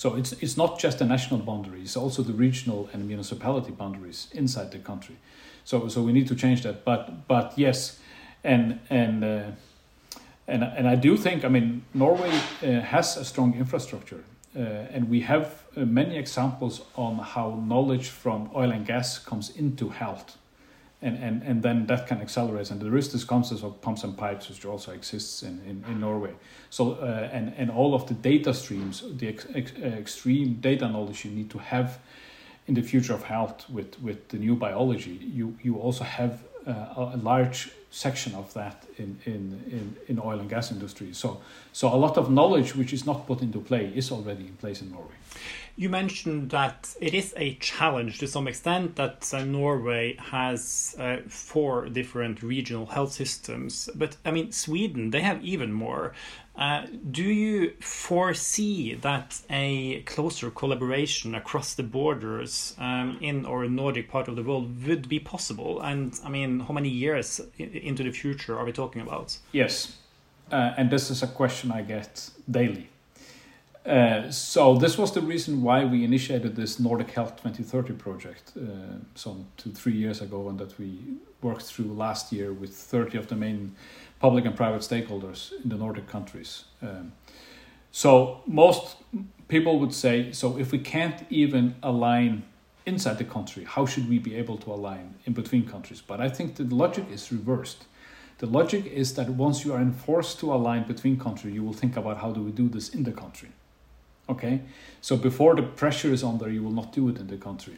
So 0.00 0.14
it's 0.14 0.32
it's 0.32 0.56
not 0.56 0.78
just 0.78 0.98
the 0.98 1.04
national 1.04 1.40
boundaries, 1.40 1.82
it's 1.82 1.96
also 1.96 2.22
the 2.22 2.32
regional 2.32 2.88
and 2.94 3.06
municipality 3.06 3.70
boundaries 3.70 4.28
inside 4.32 4.70
the 4.70 4.78
country. 4.78 5.16
So 5.64 5.88
so 5.88 6.02
we 6.02 6.12
need 6.12 6.26
to 6.28 6.34
change 6.34 6.62
that. 6.62 6.86
But 6.86 7.28
but 7.28 7.52
yes, 7.56 7.98
and 8.42 8.78
and 8.88 9.22
uh, 9.22 9.42
and 10.48 10.64
and 10.64 10.88
I 10.88 10.94
do 10.94 11.18
think 11.18 11.44
I 11.44 11.48
mean 11.48 11.82
Norway 11.92 12.30
uh, 12.62 12.80
has 12.80 13.18
a 13.18 13.24
strong 13.24 13.54
infrastructure, 13.58 14.24
uh, 14.56 14.94
and 14.94 15.10
we 15.10 15.20
have 15.20 15.44
uh, 15.76 15.84
many 15.84 16.16
examples 16.16 16.80
on 16.94 17.18
how 17.18 17.62
knowledge 17.68 18.08
from 18.08 18.48
oil 18.54 18.72
and 18.72 18.86
gas 18.86 19.18
comes 19.18 19.50
into 19.56 19.90
health, 19.90 20.38
and, 21.02 21.16
and, 21.16 21.42
and 21.42 21.62
then 21.62 21.86
that 21.86 22.06
can 22.06 22.20
accelerate. 22.20 22.70
And 22.70 22.80
there 22.80 22.96
is 22.96 23.12
this 23.12 23.24
concept 23.24 23.62
of 23.62 23.80
pumps 23.80 24.04
and 24.04 24.16
pipes, 24.16 24.48
which 24.48 24.64
also 24.64 24.92
exists 24.92 25.42
in, 25.42 25.60
in, 25.66 25.84
in 25.90 26.00
Norway. 26.00 26.32
So, 26.68 26.92
uh, 26.92 27.28
and, 27.32 27.54
and 27.56 27.70
all 27.70 27.94
of 27.94 28.06
the 28.06 28.14
data 28.14 28.52
streams, 28.52 29.02
the 29.16 29.28
ex, 29.28 29.46
ex, 29.54 29.72
uh, 29.82 29.86
extreme 29.86 30.54
data 30.60 30.88
knowledge 30.88 31.24
you 31.24 31.30
need 31.30 31.50
to 31.50 31.58
have 31.58 31.98
in 32.66 32.74
the 32.74 32.82
future 32.82 33.14
of 33.14 33.22
health 33.24 33.68
with, 33.70 34.00
with 34.00 34.28
the 34.28 34.36
new 34.36 34.54
biology, 34.54 35.18
you, 35.22 35.56
you 35.62 35.76
also 35.76 36.04
have 36.04 36.42
uh, 36.66 37.10
a 37.14 37.16
large 37.16 37.72
section 37.90 38.34
of 38.34 38.52
that 38.54 38.86
in, 38.98 39.18
in, 39.24 39.60
in, 39.72 39.96
in 40.06 40.20
oil 40.20 40.38
and 40.38 40.48
gas 40.48 40.70
industry. 40.70 41.12
So, 41.12 41.40
so 41.72 41.92
a 41.92 41.96
lot 41.96 42.16
of 42.16 42.30
knowledge 42.30 42.76
which 42.76 42.92
is 42.92 43.04
not 43.04 43.26
put 43.26 43.42
into 43.42 43.60
play 43.60 43.90
is 43.94 44.12
already 44.12 44.46
in 44.46 44.52
place 44.54 44.82
in 44.82 44.92
Norway. 44.92 45.14
You 45.76 45.88
mentioned 45.88 46.50
that 46.50 46.94
it 47.00 47.14
is 47.14 47.32
a 47.36 47.54
challenge 47.54 48.18
to 48.18 48.26
some 48.26 48.46
extent 48.48 48.96
that 48.96 49.28
uh, 49.32 49.44
Norway 49.44 50.16
has 50.16 50.94
uh, 50.98 51.18
four 51.28 51.88
different 51.88 52.42
regional 52.42 52.86
health 52.86 53.12
systems, 53.12 53.88
but 53.94 54.16
I 54.24 54.30
mean 54.30 54.52
Sweden 54.52 55.10
they 55.10 55.20
have 55.20 55.42
even 55.44 55.72
more. 55.72 56.14
Uh, 56.56 56.86
do 57.10 57.22
you 57.22 57.72
foresee 57.80 58.94
that 58.94 59.40
a 59.48 60.02
closer 60.02 60.50
collaboration 60.50 61.34
across 61.34 61.74
the 61.74 61.82
borders 61.82 62.74
um, 62.78 63.16
in 63.22 63.46
our 63.46 63.66
Nordic 63.66 64.10
part 64.10 64.28
of 64.28 64.36
the 64.36 64.42
world 64.42 64.86
would 64.86 65.08
be 65.08 65.18
possible? 65.18 65.80
And 65.80 66.18
I 66.22 66.28
mean, 66.28 66.60
how 66.60 66.74
many 66.74 66.90
years 66.90 67.40
into 67.56 68.02
the 68.02 68.10
future 68.10 68.58
are 68.58 68.64
we 68.66 68.72
talking 68.72 69.00
about? 69.00 69.38
Yes, 69.52 69.96
uh, 70.52 70.74
and 70.76 70.90
this 70.90 71.10
is 71.10 71.22
a 71.22 71.28
question 71.28 71.72
I 71.72 71.80
get 71.80 72.28
daily. 72.50 72.90
Uh, 73.84 74.30
so 74.30 74.76
this 74.76 74.98
was 74.98 75.12
the 75.12 75.22
reason 75.22 75.62
why 75.62 75.84
we 75.84 76.04
initiated 76.04 76.54
this 76.54 76.78
Nordic 76.78 77.12
Health 77.12 77.36
2030 77.36 77.94
project 77.94 78.52
uh, 78.56 78.98
some 79.14 79.46
two 79.56 79.70
three 79.72 79.94
years 79.94 80.20
ago, 80.20 80.48
and 80.50 80.58
that 80.58 80.78
we 80.78 80.98
worked 81.40 81.62
through 81.62 81.86
last 81.86 82.30
year 82.30 82.52
with 82.52 82.74
30 82.76 83.16
of 83.16 83.28
the 83.28 83.36
main 83.36 83.74
public 84.18 84.44
and 84.44 84.54
private 84.54 84.82
stakeholders 84.82 85.52
in 85.62 85.70
the 85.70 85.76
Nordic 85.76 86.06
countries. 86.06 86.64
Um, 86.82 87.12
so 87.90 88.42
most 88.46 88.96
people 89.48 89.78
would 89.78 89.94
say, 89.94 90.30
so 90.32 90.58
if 90.58 90.72
we 90.72 90.78
can't 90.78 91.24
even 91.30 91.74
align 91.82 92.42
inside 92.84 93.16
the 93.16 93.24
country, 93.24 93.64
how 93.64 93.86
should 93.86 94.08
we 94.10 94.18
be 94.18 94.34
able 94.34 94.58
to 94.58 94.72
align 94.72 95.14
in 95.24 95.32
between 95.32 95.66
countries? 95.66 96.02
But 96.06 96.20
I 96.20 96.28
think 96.28 96.56
the 96.56 96.64
logic 96.64 97.06
is 97.10 97.32
reversed. 97.32 97.86
The 98.38 98.46
logic 98.46 98.86
is 98.86 99.14
that 99.14 99.30
once 99.30 99.64
you 99.64 99.72
are 99.72 99.80
enforced 99.80 100.38
to 100.40 100.52
align 100.52 100.84
between 100.84 101.18
countries, 101.18 101.54
you 101.54 101.62
will 101.62 101.72
think 101.72 101.96
about 101.96 102.18
how 102.18 102.30
do 102.32 102.42
we 102.42 102.52
do 102.52 102.68
this 102.68 102.90
in 102.90 103.04
the 103.04 103.12
country. 103.12 103.50
Okay, 104.30 104.60
so 105.00 105.16
before 105.16 105.56
the 105.56 105.62
pressure 105.62 106.12
is 106.12 106.22
on 106.22 106.38
there, 106.38 106.50
you 106.50 106.62
will 106.62 106.70
not 106.70 106.92
do 106.92 107.08
it 107.08 107.18
in 107.18 107.26
the 107.26 107.36
country. 107.36 107.76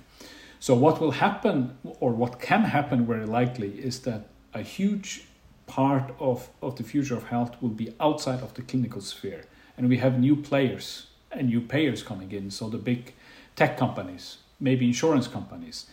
So 0.60 0.74
what 0.74 1.00
will 1.00 1.12
happen, 1.12 1.78
or 1.98 2.12
what 2.12 2.38
can 2.38 2.64
happen 2.64 3.06
very 3.06 3.24
likely, 3.24 3.70
is 3.70 4.00
that 4.00 4.28
a 4.52 4.60
huge 4.60 5.24
part 5.66 6.14
of, 6.20 6.50
of 6.60 6.76
the 6.76 6.84
future 6.84 7.16
of 7.16 7.24
health 7.24 7.56
will 7.62 7.70
be 7.70 7.94
outside 7.98 8.40
of 8.42 8.52
the 8.52 8.62
clinical 8.62 9.00
sphere. 9.00 9.44
And 9.78 9.88
we 9.88 9.96
have 9.98 10.20
new 10.20 10.36
players 10.36 11.06
and 11.30 11.48
new 11.48 11.62
payers 11.62 12.02
coming 12.02 12.30
in. 12.32 12.50
So 12.50 12.68
the 12.68 12.76
big 12.76 13.14
tech 13.56 13.78
companies, 13.78 14.36
maybe 14.60 14.86
insurance 14.86 15.26
companies. 15.26 15.86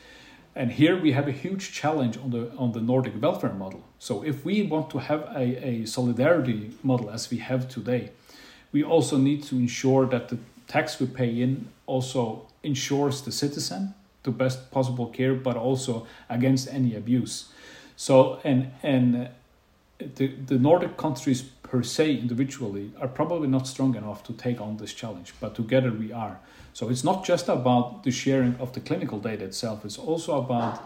And 0.55 0.73
here 0.73 0.99
we 1.01 1.13
have 1.13 1.27
a 1.29 1.31
huge 1.31 1.71
challenge 1.71 2.17
on 2.17 2.31
the 2.31 2.51
on 2.57 2.73
the 2.73 2.81
Nordic 2.81 3.21
welfare 3.21 3.53
model. 3.53 3.81
So 3.97 4.23
if 4.25 4.43
we 4.43 4.63
want 4.63 4.89
to 4.89 4.97
have 4.97 5.21
a, 5.33 5.45
a 5.65 5.85
solidarity 5.85 6.71
model 6.83 7.09
as 7.09 7.31
we 7.31 7.37
have 7.37 7.69
today, 7.69 8.11
we 8.71 8.83
also 8.83 9.17
need 9.17 9.43
to 9.43 9.55
ensure 9.55 10.05
that 10.07 10.29
the 10.29 10.37
tax 10.67 10.99
we 10.99 11.07
pay 11.07 11.41
in 11.41 11.69
also 11.85 12.47
ensures 12.63 13.21
the 13.21 13.31
citizen 13.31 13.93
to 14.23 14.31
best 14.31 14.71
possible 14.71 15.07
care, 15.07 15.33
but 15.33 15.55
also 15.55 16.05
against 16.29 16.67
any 16.73 16.95
abuse. 16.95 17.49
So 17.95 18.39
and 18.43 18.71
and 18.83 19.29
the, 19.97 20.27
the 20.27 20.57
Nordic 20.57 20.97
countries 20.97 21.41
per 21.41 21.83
se 21.83 22.15
individually 22.15 22.91
are 22.99 23.07
probably 23.07 23.47
not 23.47 23.67
strong 23.67 23.95
enough 23.95 24.23
to 24.23 24.33
take 24.33 24.61
on 24.61 24.77
this 24.77 24.93
challenge, 24.93 25.33
but 25.39 25.55
together 25.55 25.91
we 25.91 26.11
are. 26.11 26.39
So 26.73 26.89
it's 26.89 27.03
not 27.03 27.25
just 27.25 27.49
about 27.49 28.03
the 28.03 28.11
sharing 28.11 28.55
of 28.59 28.73
the 28.73 28.79
clinical 28.79 29.19
data 29.19 29.45
itself, 29.45 29.85
it's 29.85 29.97
also 29.97 30.39
about 30.39 30.81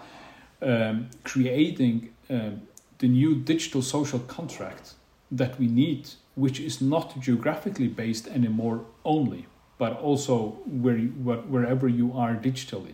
um, 0.62 1.10
creating 1.24 2.10
um, 2.30 2.62
the 2.98 3.08
new 3.08 3.36
digital 3.36 3.82
social 3.82 4.19
contract 4.19 4.93
that 5.32 5.60
we 5.60 5.67
need, 5.67 6.10
which 6.36 6.60
is 6.60 6.82
not 6.82 7.19
geographically 7.19 7.88
based 7.88 8.28
anymore 8.28 8.86
only, 9.06 9.46
but 9.78 10.00
also 10.00 10.58
where, 10.65 10.98
wherever 10.98 11.88
you 11.88 12.13
are 12.13 12.36
digitally. 12.36 12.93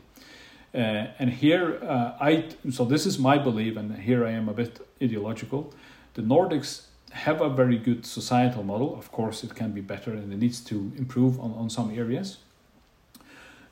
Uh, 0.74 1.08
and 1.18 1.32
here, 1.32 1.80
uh, 1.84 2.14
I 2.22 2.46
so 2.70 2.86
this 2.86 3.06
is 3.06 3.18
my 3.18 3.38
belief, 3.38 3.76
and 3.76 3.96
here 3.98 4.26
I 4.26 4.32
am 4.32 4.48
a 4.48 4.54
bit 4.54 4.80
ideological 5.02 5.74
the 6.14 6.22
Nordics 6.22 6.86
have 7.12 7.42
a 7.42 7.50
very 7.50 7.78
good 7.78 8.06
societal 8.06 8.64
model. 8.64 8.98
Of 8.98 9.12
course, 9.12 9.44
it 9.44 9.56
can 9.56 9.72
be 9.72 9.82
better 9.82 10.12
and 10.12 10.32
it 10.32 10.38
needs 10.38 10.60
to 10.62 10.92
improve 10.98 11.40
on, 11.40 11.54
on 11.54 11.70
some 11.70 11.98
areas. 11.98 12.38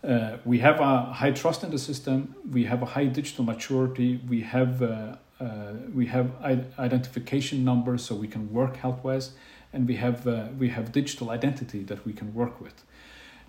Uh, 0.03 0.37
we 0.45 0.59
have 0.59 0.79
a 0.79 1.13
high 1.13 1.31
trust 1.31 1.63
in 1.63 1.71
the 1.71 1.79
system. 1.79 2.35
We 2.51 2.65
have 2.65 2.81
a 2.81 2.85
high 2.85 3.05
digital 3.05 3.43
maturity. 3.43 4.21
We 4.29 4.41
have 4.41 4.81
uh, 4.81 5.15
uh, 5.39 5.73
we 5.93 6.07
have 6.07 6.31
identification 6.79 7.63
numbers 7.63 8.03
so 8.03 8.15
we 8.15 8.27
can 8.27 8.51
work 8.51 8.77
health-wise, 8.77 9.33
and 9.77 9.87
we 9.87 9.97
have 9.97 10.27
uh, 10.27 10.47
we 10.57 10.69
have 10.69 10.91
digital 10.91 11.29
identity 11.29 11.83
that 11.83 12.03
we 12.03 12.11
can 12.11 12.33
work 12.33 12.59
with. 12.59 12.77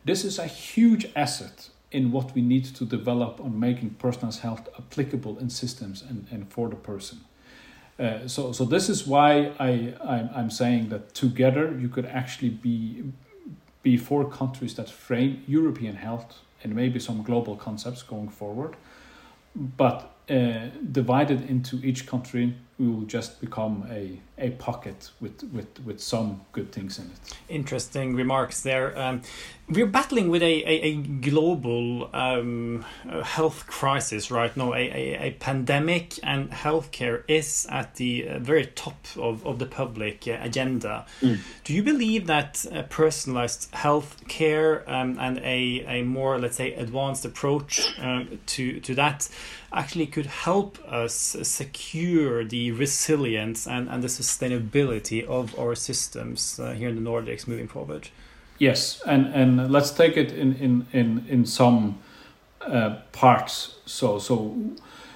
This 0.05 0.25
is 0.25 0.39
a 0.39 0.47
huge 0.47 1.05
asset 1.17 1.71
in 1.91 2.13
what 2.13 2.35
we 2.35 2.43
need 2.43 2.67
to 2.79 2.85
develop 2.85 3.41
on 3.41 3.59
making 3.59 3.91
personal 4.07 4.33
health 4.33 4.69
applicable 4.79 5.39
in 5.39 5.49
systems 5.49 6.05
and, 6.09 6.27
and 6.31 6.53
for 6.53 6.69
the 6.69 6.77
person. 6.77 7.19
Uh, 7.99 8.29
so, 8.29 8.53
so 8.53 8.65
this 8.65 8.89
is 8.91 9.07
why 9.07 9.53
I, 9.59 9.95
I'm, 10.05 10.31
I'm 10.35 10.51
saying 10.51 10.91
that 10.91 11.15
together 11.15 11.77
you 11.81 11.89
could 11.89 12.05
actually 12.05 12.51
be, 12.51 13.05
be 13.83 13.97
four 13.97 14.29
countries 14.29 14.75
that 14.75 14.91
frame 14.91 15.43
European 15.47 15.97
health 15.97 16.41
and 16.63 16.75
maybe 16.75 17.01
some 17.01 17.23
global 17.23 17.57
concepts 17.57 18.03
going 18.03 18.29
forward. 18.29 18.77
But 19.57 20.15
uh, 20.31 20.67
divided 20.93 21.49
into 21.51 21.81
each 21.83 22.07
country, 22.07 22.55
we 22.79 22.87
will 22.87 23.03
just 23.03 23.41
become 23.41 23.87
a, 23.91 24.19
a 24.39 24.51
pocket 24.51 25.11
with, 25.21 25.43
with, 25.53 25.81
with 25.85 26.01
some 26.01 26.41
good 26.53 26.71
things 26.71 26.99
in 26.99 27.07
it. 27.07 27.37
Interesting 27.49 28.15
remarks 28.15 28.61
there. 28.61 28.97
Um, 28.97 29.23
we're 29.69 29.87
battling 29.87 30.31
with 30.31 30.43
a, 30.43 30.63
a, 30.65 30.83
a 30.83 30.95
global 30.95 32.09
um, 32.15 32.85
health 33.23 33.67
crisis 33.67 34.31
right 34.31 34.57
now, 34.57 34.73
a, 34.73 34.77
a, 34.77 35.29
a, 35.29 35.31
pandemic, 35.33 36.19
and 36.23 36.51
healthcare 36.51 37.23
is 37.29 37.67
at 37.69 37.97
the 37.97 38.29
uh, 38.29 38.39
very 38.39 38.65
top 38.67 39.07
of, 39.19 39.45
of 39.47 39.59
the 39.59 39.67
public 39.67 40.27
uh, 40.27 40.39
agenda. 40.41 41.05
Mm. 41.21 41.41
Do 41.65 41.75
you 41.75 41.83
believe 41.83 42.29
that 42.29 42.65
uh, 42.73 42.83
personalized 42.85 43.75
health 43.75 44.27
care 44.27 44.89
um, 44.89 45.19
and 45.21 45.39
a, 45.41 45.85
a 45.87 46.03
more, 46.03 46.39
let's 46.39 46.57
say, 46.57 46.73
advanced 46.73 47.27
approach 47.27 47.87
um, 48.01 48.39
to, 48.47 48.81
to 48.81 48.95
that 48.95 49.29
actually 49.73 50.07
could 50.07 50.27
help 50.27 50.79
us 50.87 51.37
secure 51.43 52.43
the 52.45 52.68
resilience 52.71 53.67
and, 53.67 53.89
and 53.89 54.03
the 54.03 54.09
sustainability 54.09 55.27
of 55.27 55.59
our 55.59 55.75
systems 55.75 56.59
uh, 56.59 56.73
here 56.73 56.89
in 56.89 57.03
the 57.03 57.11
Nordics 57.11 57.47
moving 57.47 57.69
forward? 57.69 58.09
Yes, 58.59 59.01
and, 59.07 59.27
and 59.35 59.71
let's 59.71 59.91
take 59.91 60.17
it 60.17 60.33
in, 60.33 60.55
in, 60.57 60.87
in, 60.93 61.25
in 61.29 61.47
some 61.47 62.01
uh, 62.61 62.97
parts. 63.13 63.77
So, 63.87 64.19
so, 64.19 64.57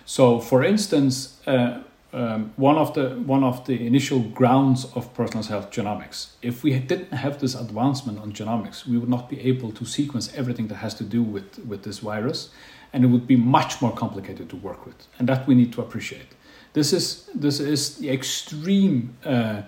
so 0.05 0.39
for 0.39 0.63
instance, 0.63 1.41
uh, 1.47 1.81
um, 2.13 2.53
one 2.57 2.77
of 2.77 2.93
the 2.93 3.11
one 3.27 3.43
of 3.43 3.65
the 3.65 3.87
initial 3.87 4.21
grounds 4.21 4.85
of 4.95 5.15
personal 5.15 5.43
health 5.45 5.71
genomics. 5.71 6.33
If 6.43 6.63
we 6.63 6.79
didn't 6.79 7.13
have 7.13 7.41
this 7.41 7.55
advancement 7.55 8.19
on 8.19 8.33
genomics, 8.33 8.87
we 8.87 8.99
would 8.99 9.09
not 9.09 9.31
be 9.31 9.41
able 9.41 9.73
to 9.73 9.85
sequence 9.87 10.31
everything 10.35 10.69
that 10.69 10.77
has 10.77 10.95
to 10.97 11.05
do 11.05 11.23
with 11.23 11.59
with 11.61 11.85
this 11.85 12.01
virus, 12.01 12.51
and 12.93 13.05
it 13.05 13.07
would 13.07 13.27
be 13.27 13.37
much 13.37 13.81
more 13.81 13.93
complicated 13.93 14.51
to 14.51 14.57
work 14.57 14.85
with, 14.85 15.07
and 15.19 15.29
that 15.29 15.47
we 15.47 15.55
need 15.55 15.73
to 15.73 15.81
appreciate. 15.81 16.35
This 16.73 16.93
is 16.93 17.29
this 17.35 17.61
is 17.61 17.99
the 17.99 18.11
extreme 18.11 19.17
uh, 19.25 19.63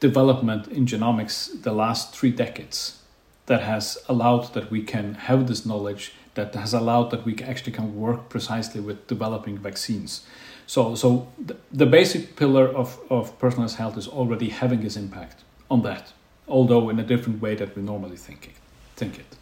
development 0.00 0.68
in 0.68 0.86
genomics 0.86 1.62
the 1.62 1.72
last 1.72 2.14
three 2.14 2.30
decades 2.30 2.98
that 3.46 3.62
has 3.62 3.98
allowed 4.08 4.54
that 4.54 4.70
we 4.70 4.82
can 4.82 5.14
have 5.14 5.46
this 5.46 5.64
knowledge 5.66 6.12
that 6.34 6.54
has 6.54 6.72
allowed 6.72 7.10
that 7.10 7.24
we 7.24 7.36
actually 7.42 7.72
can 7.72 7.96
work 7.96 8.28
precisely 8.28 8.80
with 8.80 9.06
developing 9.08 9.58
vaccines. 9.58 10.24
So, 10.66 10.94
so 10.94 11.26
the, 11.44 11.56
the 11.72 11.86
basic 11.86 12.36
pillar 12.36 12.68
of, 12.68 13.00
of 13.10 13.36
personalized 13.38 13.76
health 13.76 13.96
is 13.96 14.06
already 14.06 14.50
having 14.50 14.84
its 14.84 14.96
impact 14.96 15.42
on 15.70 15.82
that, 15.82 16.12
although 16.46 16.90
in 16.90 17.00
a 17.00 17.02
different 17.02 17.42
way 17.42 17.56
that 17.56 17.74
we 17.74 17.82
normally 17.82 18.16
think 18.16 18.46
it. 18.46 18.54
Think 18.94 19.18
it. 19.18 19.36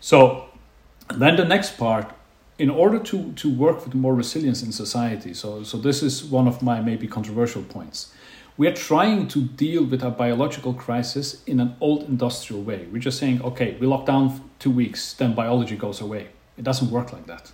So 0.00 0.44
then 1.12 1.36
the 1.36 1.44
next 1.44 1.76
part 1.76 2.14
in 2.62 2.70
order 2.70 3.00
to, 3.00 3.32
to 3.32 3.52
work 3.52 3.84
with 3.84 3.92
more 3.92 4.14
resilience 4.14 4.62
in 4.62 4.70
society, 4.70 5.34
so, 5.34 5.64
so 5.64 5.76
this 5.76 6.00
is 6.00 6.22
one 6.22 6.46
of 6.46 6.62
my 6.62 6.80
maybe 6.80 7.08
controversial 7.08 7.64
points. 7.64 8.14
We 8.56 8.68
are 8.68 8.72
trying 8.72 9.26
to 9.34 9.40
deal 9.42 9.82
with 9.82 10.04
a 10.04 10.10
biological 10.10 10.72
crisis 10.72 11.42
in 11.44 11.58
an 11.58 11.74
old 11.80 12.04
industrial 12.04 12.62
way. 12.62 12.86
We're 12.92 13.00
just 13.00 13.18
saying, 13.18 13.42
okay, 13.42 13.76
we 13.80 13.88
lock 13.88 14.06
down 14.06 14.48
two 14.60 14.70
weeks, 14.70 15.12
then 15.14 15.34
biology 15.34 15.74
goes 15.74 16.00
away. 16.00 16.28
It 16.56 16.62
doesn't 16.62 16.88
work 16.88 17.12
like 17.12 17.26
that. 17.26 17.50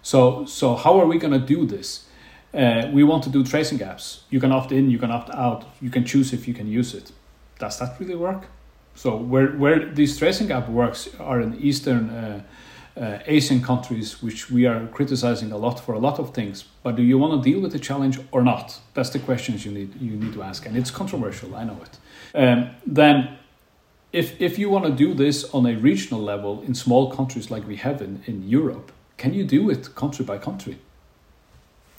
So, 0.00 0.46
so 0.46 0.76
how 0.76 0.98
are 0.98 1.04
we 1.04 1.18
going 1.18 1.38
to 1.38 1.46
do 1.54 1.66
this? 1.66 2.06
Uh, 2.54 2.88
we 2.90 3.04
want 3.04 3.22
to 3.24 3.30
do 3.30 3.44
tracing 3.44 3.80
apps. 3.80 4.20
You 4.30 4.40
can 4.40 4.50
opt 4.50 4.72
in, 4.72 4.90
you 4.90 4.98
can 4.98 5.10
opt 5.10 5.28
out. 5.34 5.66
You 5.82 5.90
can 5.90 6.06
choose 6.06 6.32
if 6.32 6.48
you 6.48 6.54
can 6.54 6.66
use 6.66 6.94
it. 6.94 7.12
Does 7.58 7.78
that 7.80 8.00
really 8.00 8.16
work? 8.16 8.46
So 8.94 9.14
where 9.14 9.48
where 9.48 9.78
this 9.84 10.18
tracing 10.18 10.50
app 10.50 10.68
works 10.70 11.10
are 11.20 11.40
in 11.40 11.54
Eastern 11.60 12.10
uh, 12.10 12.42
uh, 12.96 13.18
Asian 13.26 13.62
countries, 13.62 14.22
which 14.22 14.50
we 14.50 14.66
are 14.66 14.86
criticizing 14.88 15.52
a 15.52 15.56
lot 15.56 15.80
for 15.80 15.94
a 15.94 15.98
lot 15.98 16.18
of 16.18 16.34
things. 16.34 16.64
But 16.82 16.96
do 16.96 17.02
you 17.02 17.18
want 17.18 17.42
to 17.42 17.50
deal 17.50 17.60
with 17.60 17.72
the 17.72 17.78
challenge 17.78 18.18
or 18.32 18.42
not? 18.42 18.80
That's 18.94 19.10
the 19.10 19.18
questions 19.18 19.64
you 19.64 19.72
need 19.72 20.00
you 20.00 20.16
need 20.16 20.32
to 20.34 20.42
ask, 20.42 20.66
and 20.66 20.76
it's 20.76 20.90
controversial. 20.90 21.54
I 21.54 21.64
know 21.64 21.78
it. 21.82 21.98
Um, 22.34 22.70
then, 22.86 23.38
if 24.12 24.40
if 24.40 24.58
you 24.58 24.70
want 24.70 24.84
to 24.86 24.92
do 24.92 25.14
this 25.14 25.44
on 25.54 25.66
a 25.66 25.76
regional 25.76 26.20
level 26.20 26.62
in 26.62 26.74
small 26.74 27.10
countries 27.10 27.50
like 27.50 27.66
we 27.66 27.76
have 27.76 28.02
in, 28.02 28.22
in 28.26 28.48
Europe, 28.48 28.92
can 29.16 29.34
you 29.34 29.44
do 29.44 29.70
it 29.70 29.94
country 29.94 30.24
by 30.24 30.38
country? 30.38 30.78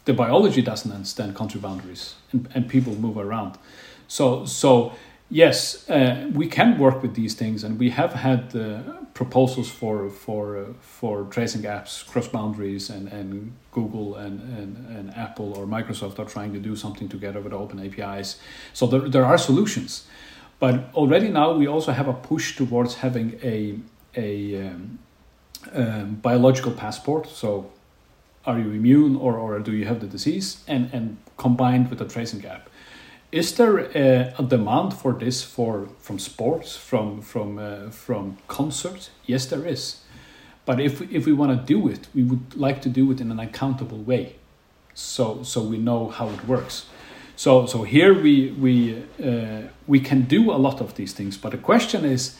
The 0.06 0.14
biology 0.14 0.62
doesn't 0.62 0.92
understand 0.92 1.36
country 1.36 1.60
boundaries, 1.62 2.16
and, 2.32 2.50
and 2.54 2.68
people 2.68 2.96
move 2.96 3.18
around. 3.18 3.58
So 4.08 4.46
so 4.46 4.94
yes, 5.32 5.90
uh, 5.90 6.30
we 6.34 6.48
can 6.48 6.78
work 6.78 7.02
with 7.02 7.16
these 7.16 7.34
things, 7.34 7.64
and 7.64 7.80
we 7.80 7.90
have 7.90 8.14
had 8.14 8.56
uh, 8.56 8.82
proposals 9.14 9.70
for 9.70 10.10
for 10.10 10.58
uh, 10.58 10.66
for 10.82 11.24
tracing 11.32 11.64
apps 11.64 12.06
cross 12.06 12.28
boundaries, 12.28 12.90
and, 12.90 13.08
and 13.08 13.54
Google 13.72 14.16
and, 14.16 14.42
and, 14.58 14.98
and 14.98 15.18
Apple 15.18 15.58
or 15.58 15.66
Microsoft 15.66 16.20
are 16.20 16.26
trying 16.26 16.54
to 16.54 16.60
do 16.60 16.76
something 16.76 17.10
together 17.10 17.40
with 17.40 17.54
open 17.54 17.80
APIs. 17.80 18.40
So 18.74 18.86
there, 18.86 19.10
there 19.10 19.26
are 19.26 19.38
solutions, 19.38 20.06
but 20.60 20.94
already 20.94 21.30
now 21.30 21.54
we 21.54 21.68
also 21.68 21.94
have 21.94 22.08
a 22.08 22.14
push 22.14 22.56
towards 22.56 22.96
having 22.96 23.40
a 23.42 23.80
a 24.16 24.68
um, 24.68 25.00
um, 25.74 26.16
biological 26.16 26.74
passport. 26.74 27.28
So 27.28 27.72
are 28.46 28.60
you 28.60 28.72
immune 28.72 29.16
or, 29.16 29.38
or 29.38 29.60
do 29.60 29.72
you 29.72 29.86
have 29.86 30.00
the 30.00 30.08
disease 30.08 30.64
and, 30.68 30.90
and 30.92 31.18
combined 31.38 31.90
with 31.90 32.02
a 32.02 32.06
tracing 32.06 32.44
app 32.46 32.71
is 33.32 33.56
there 33.56 33.80
a, 33.80 34.34
a, 34.38 34.44
demand 34.44 34.94
for 34.94 35.14
this 35.14 35.44
for 35.44 35.88
from 36.00 36.20
sports, 36.20 36.76
from 36.76 37.22
from 37.22 37.58
uh, 37.58 37.90
from 37.90 38.38
concerts? 38.48 39.10
Yes, 39.26 39.46
there 39.46 39.66
is. 39.66 40.02
But 40.66 40.80
if 40.80 41.02
if 41.12 41.26
we 41.26 41.34
want 41.34 41.58
to 41.58 41.74
do 41.74 41.88
it, 41.88 42.08
we 42.14 42.24
would 42.24 42.56
like 42.56 42.82
to 42.82 42.90
do 42.90 43.10
it 43.12 43.22
in 43.22 43.32
an 43.32 43.40
accountable 43.40 44.00
way, 44.00 44.36
so 44.94 45.44
so 45.44 45.62
we 45.62 45.78
know 45.78 46.10
how 46.10 46.30
it 46.30 46.46
works. 46.46 46.88
So 47.36 47.66
so 47.66 47.84
here 47.84 48.14
we 48.14 48.52
we 48.52 49.04
uh, 49.24 49.70
we 49.88 50.00
can 50.00 50.24
do 50.24 50.52
a 50.52 50.60
lot 50.60 50.82
of 50.82 50.96
these 50.96 51.14
things. 51.14 51.38
But 51.38 51.52
the 51.52 51.58
question 51.58 52.04
is, 52.04 52.38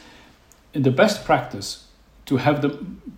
in 0.74 0.84
the 0.84 0.92
best 0.92 1.24
practice, 1.26 1.86
to 2.26 2.38
have 2.38 2.62
the 2.62 2.70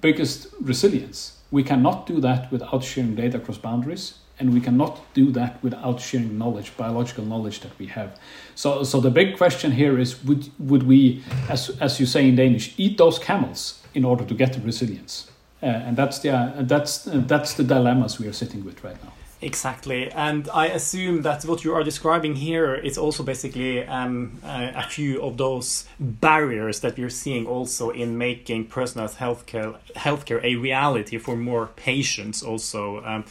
biggest 0.02 0.48
resilience, 0.62 1.40
we 1.50 1.64
cannot 1.64 2.06
do 2.06 2.22
that 2.22 2.52
without 2.52 2.84
sharing 2.84 3.16
data 3.16 3.38
across 3.38 3.58
boundaries 3.58 4.20
and 4.40 4.54
we 4.54 4.60
cannot 4.60 5.02
do 5.14 5.32
that 5.32 5.64
without 5.64 6.02
sharing 6.02 6.38
knowledge, 6.38 6.76
biological 6.76 7.26
knowledge 7.26 7.60
that 7.62 7.78
we 7.78 7.88
have. 7.88 8.20
So, 8.56 8.84
so 8.84 9.00
the 9.00 9.12
big 9.12 9.38
question 9.38 9.72
here 9.72 10.00
is: 10.00 10.24
Would 10.24 10.50
would 10.60 10.84
we, 10.84 11.24
as 11.50 11.70
as 11.80 12.00
you 12.00 12.06
say 12.06 12.28
in 12.28 12.36
Danish, 12.36 12.74
eat 12.78 12.98
those 12.98 13.20
camels 13.20 13.82
in 13.94 14.06
order 14.06 14.26
to 14.26 14.34
get 14.34 14.54
the 14.54 14.62
resilience? 14.62 15.30
Uh, 15.62 15.68
and 15.68 15.96
that's 15.96 16.20
the 16.20 16.30
uh, 16.30 16.52
that's 16.64 17.08
uh, 17.08 17.22
that's 17.26 17.54
the 17.54 17.64
dilemmas 17.64 18.20
we 18.20 18.28
are 18.28 18.34
sitting 18.34 18.66
with 18.66 18.84
right 18.84 19.02
now. 19.04 19.14
Exactly, 19.42 20.10
and 20.12 20.50
I 20.54 20.68
assume 20.68 21.22
that 21.24 21.44
what 21.44 21.64
you 21.66 21.74
are 21.76 21.84
describing 21.84 22.36
here 22.36 22.76
is 22.76 22.98
also 22.98 23.24
basically 23.24 23.86
um, 23.86 24.40
uh, 24.44 24.72
a 24.74 24.84
few 24.84 25.22
of 25.22 25.38
those 25.38 25.86
barriers 26.00 26.80
that 26.80 26.98
we're 26.98 27.10
seeing 27.10 27.46
also 27.46 27.90
in 27.90 28.18
making 28.18 28.68
personalized 28.68 29.18
healthcare 29.18 29.76
healthcare 29.96 30.42
a 30.44 30.56
reality 30.56 31.18
for 31.18 31.36
more 31.36 31.68
patients. 31.76 32.42
Also. 32.42 33.04
Um, 33.06 33.26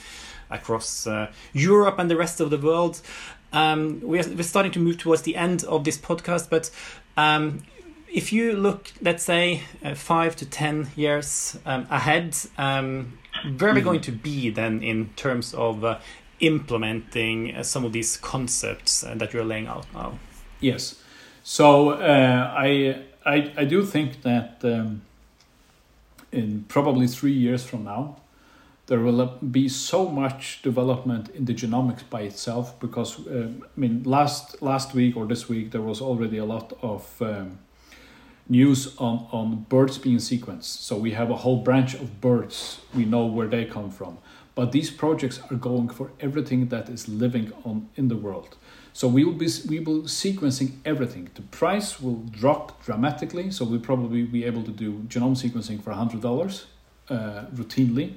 across 0.53 1.07
uh, 1.07 1.31
Europe 1.53 1.99
and 1.99 2.11
the 2.11 2.17
rest 2.17 2.41
of 2.41 2.51
the 2.51 2.59
world. 2.59 3.01
Um, 3.53 4.01
we're, 4.03 4.27
we're 4.29 4.43
starting 4.43 4.73
to 4.73 4.81
move 4.81 4.99
towards 4.99 5.23
the 5.23 5.37
end 5.37 5.65
of 5.65 5.85
this 5.85 5.99
podcast, 5.99 6.49
but 6.49 6.71
um, 7.17 7.63
if 8.13 8.33
you 8.33 8.55
look, 8.55 8.93
let's 9.01 9.25
say, 9.25 9.63
uh, 9.85 9.95
five 9.95 10.37
to 10.37 10.47
ten 10.47 10.89
years 10.97 11.59
um, 11.67 11.87
ahead, 11.91 12.37
um, 12.59 13.19
where 13.59 13.71
are 13.71 13.75
we 13.75 13.81
mm-hmm. 13.81 13.89
going 13.89 14.01
to 14.03 14.13
be 14.13 14.51
then 14.51 14.83
in 14.83 15.11
terms 15.17 15.55
of 15.55 15.85
uh, 15.85 15.99
implementing 16.41 17.55
uh, 17.55 17.63
some 17.63 17.85
of 17.85 17.93
these 17.93 18.17
concepts 18.17 19.05
uh, 19.05 19.15
that 19.17 19.33
you're 19.33 19.45
laying 19.45 19.67
out 19.67 19.87
now? 19.95 20.19
Yes. 20.61 21.03
So 21.43 21.91
uh, 21.91 22.55
I, 22.57 23.03
I 23.27 23.53
I 23.57 23.65
do 23.65 23.85
think 23.85 24.23
that 24.23 24.61
um, 24.63 25.03
in 26.31 26.65
probably 26.69 27.07
three 27.07 27.33
years 27.33 27.65
from 27.65 27.85
now, 27.85 28.17
there 28.93 29.01
will 29.01 29.27
be 29.51 29.71
so 29.71 30.07
much 30.07 30.61
development 30.61 31.31
in 31.31 31.47
the 31.47 31.55
genomics 31.55 32.03
by 32.11 32.21
itself 32.21 32.79
because 32.79 33.27
uh, 33.27 33.49
I 33.49 33.81
mean 33.81 34.03
last 34.05 34.61
last 34.61 34.93
week 34.93 35.17
or 35.17 35.25
this 35.25 35.49
week 35.49 35.71
there 35.71 35.81
was 35.81 36.03
already 36.03 36.37
a 36.37 36.45
lot 36.45 36.75
of 36.83 37.03
um, 37.23 37.59
news 38.51 38.95
on 38.99 39.27
on 39.39 39.65
birds 39.71 39.97
being 39.97 40.19
sequenced. 40.19 40.73
So 40.89 40.99
we 40.99 41.13
have 41.13 41.31
a 41.31 41.39
whole 41.45 41.61
branch 41.69 41.95
of 41.95 42.21
birds. 42.21 42.81
We 42.95 43.05
know 43.07 43.25
where 43.37 43.49
they 43.49 43.65
come 43.65 43.91
from. 43.91 44.19
But 44.55 44.73
these 44.73 44.91
projects 44.91 45.41
are 45.51 45.57
going 45.57 45.89
for 45.89 46.11
everything 46.21 46.69
that 46.69 46.91
is 46.91 47.09
living 47.09 47.51
on 47.65 47.89
in 47.97 48.09
the 48.09 48.19
world. 48.27 48.57
So 48.93 49.09
we 49.09 49.25
will 49.25 49.39
be 49.45 49.49
we 49.71 49.79
will 49.87 50.03
sequencing 50.03 50.71
everything. 50.85 51.31
The 51.35 51.47
price 51.61 51.89
will 52.03 52.21
drop 52.41 52.85
dramatically. 52.85 53.51
So 53.53 53.65
we'll 53.65 53.87
probably 53.93 54.23
be 54.25 54.45
able 54.51 54.65
to 54.65 54.75
do 54.85 54.89
genome 55.13 55.37
sequencing 55.45 55.81
for 55.83 55.93
hundred 55.93 56.21
dollars 56.21 56.67
uh, 57.09 57.47
routinely 57.59 58.09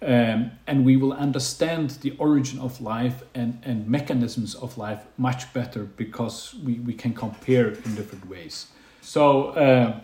um, 0.00 0.52
and 0.66 0.84
we 0.84 0.96
will 0.96 1.12
understand 1.12 1.90
the 2.02 2.14
origin 2.18 2.60
of 2.60 2.80
life 2.80 3.22
and, 3.34 3.60
and 3.64 3.88
mechanisms 3.88 4.54
of 4.54 4.78
life 4.78 5.00
much 5.16 5.52
better 5.52 5.84
because 5.84 6.54
we, 6.64 6.74
we 6.74 6.94
can 6.94 7.12
compare 7.12 7.68
in 7.68 7.94
different 7.96 8.28
ways. 8.28 8.68
So 9.00 9.48
uh, 9.50 10.00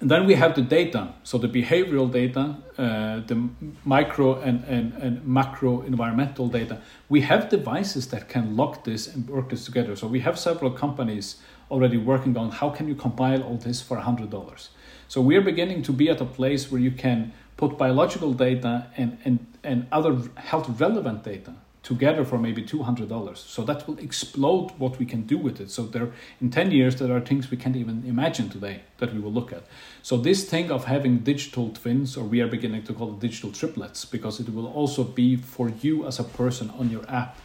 then 0.00 0.26
we 0.26 0.34
have 0.34 0.54
the 0.54 0.62
data, 0.62 1.14
so 1.24 1.38
the 1.38 1.48
behavioral 1.48 2.10
data, 2.10 2.56
uh, 2.76 3.20
the 3.26 3.48
micro 3.84 4.40
and, 4.40 4.62
and, 4.64 4.92
and 4.94 5.26
macro 5.26 5.80
environmental 5.82 6.48
data. 6.48 6.80
We 7.08 7.22
have 7.22 7.48
devices 7.48 8.08
that 8.08 8.28
can 8.28 8.56
lock 8.56 8.84
this 8.84 9.08
and 9.12 9.28
work 9.28 9.48
this 9.48 9.64
together. 9.64 9.96
So 9.96 10.06
we 10.06 10.20
have 10.20 10.38
several 10.38 10.70
companies 10.70 11.36
already 11.70 11.96
working 11.96 12.36
on 12.36 12.50
how 12.50 12.70
can 12.70 12.86
you 12.86 12.94
compile 12.94 13.42
all 13.42 13.56
this 13.56 13.80
for 13.80 13.96
$100. 13.96 14.68
So 15.08 15.20
we 15.20 15.36
are 15.36 15.40
beginning 15.40 15.82
to 15.82 15.92
be 15.92 16.10
at 16.10 16.20
a 16.20 16.26
place 16.26 16.70
where 16.70 16.80
you 16.80 16.92
can 16.92 17.32
put 17.58 17.76
biological 17.76 18.32
data 18.32 18.86
and, 18.96 19.18
and, 19.24 19.46
and 19.62 19.86
other 19.92 20.16
health 20.36 20.80
relevant 20.80 21.24
data 21.24 21.52
together 21.82 22.24
for 22.24 22.38
maybe 22.38 22.62
$200 22.62 23.36
so 23.36 23.64
that 23.64 23.86
will 23.88 23.98
explode 23.98 24.70
what 24.78 24.98
we 24.98 25.06
can 25.06 25.22
do 25.22 25.36
with 25.36 25.60
it. 25.60 25.70
So 25.70 25.82
there 25.84 26.12
in 26.40 26.50
10 26.50 26.70
years 26.70 26.96
there 26.96 27.14
are 27.16 27.20
things 27.20 27.50
we 27.50 27.56
can't 27.56 27.76
even 27.76 28.04
imagine 28.06 28.48
today 28.48 28.82
that 28.98 29.12
we 29.12 29.20
will 29.20 29.32
look 29.32 29.52
at. 29.52 29.64
So 30.02 30.16
this 30.16 30.44
thing 30.44 30.70
of 30.70 30.84
having 30.84 31.18
digital 31.18 31.70
twins 31.70 32.16
or 32.16 32.24
we 32.24 32.40
are 32.40 32.46
beginning 32.46 32.84
to 32.84 32.92
call 32.92 33.14
it 33.14 33.20
digital 33.20 33.50
triplets 33.50 34.04
because 34.04 34.38
it 34.38 34.48
will 34.54 34.68
also 34.68 35.02
be 35.02 35.36
for 35.36 35.68
you 35.68 36.06
as 36.06 36.18
a 36.18 36.24
person 36.24 36.70
on 36.78 36.90
your 36.90 37.04
app. 37.10 37.36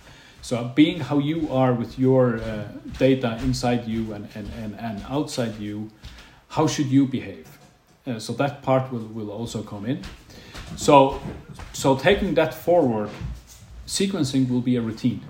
So 0.42 0.72
being 0.76 1.00
how 1.00 1.20
you 1.20 1.52
are 1.52 1.74
with 1.74 1.98
your 1.98 2.38
uh, 2.38 2.68
data 3.00 3.40
inside 3.44 3.88
you 3.88 4.14
and, 4.14 4.28
and, 4.36 4.52
and, 4.62 4.80
and 4.80 5.04
outside 5.10 5.58
you 5.58 5.90
how 6.50 6.68
should 6.68 6.88
you 6.88 7.08
behave 7.08 7.53
uh, 8.06 8.20
so 8.20 8.34
that 8.34 8.62
part 8.62 8.92
will, 8.92 9.08
will 9.08 9.32
also 9.32 9.64
come 9.64 9.86
in. 9.86 10.02
So, 10.76 11.22
so 11.74 11.96
taking 11.96 12.34
that 12.36 12.54
forward, 12.54 13.10
sequencing 13.88 14.50
will 14.50 14.62
be 14.62 14.76
a 14.76 14.82
routine. 14.82 15.22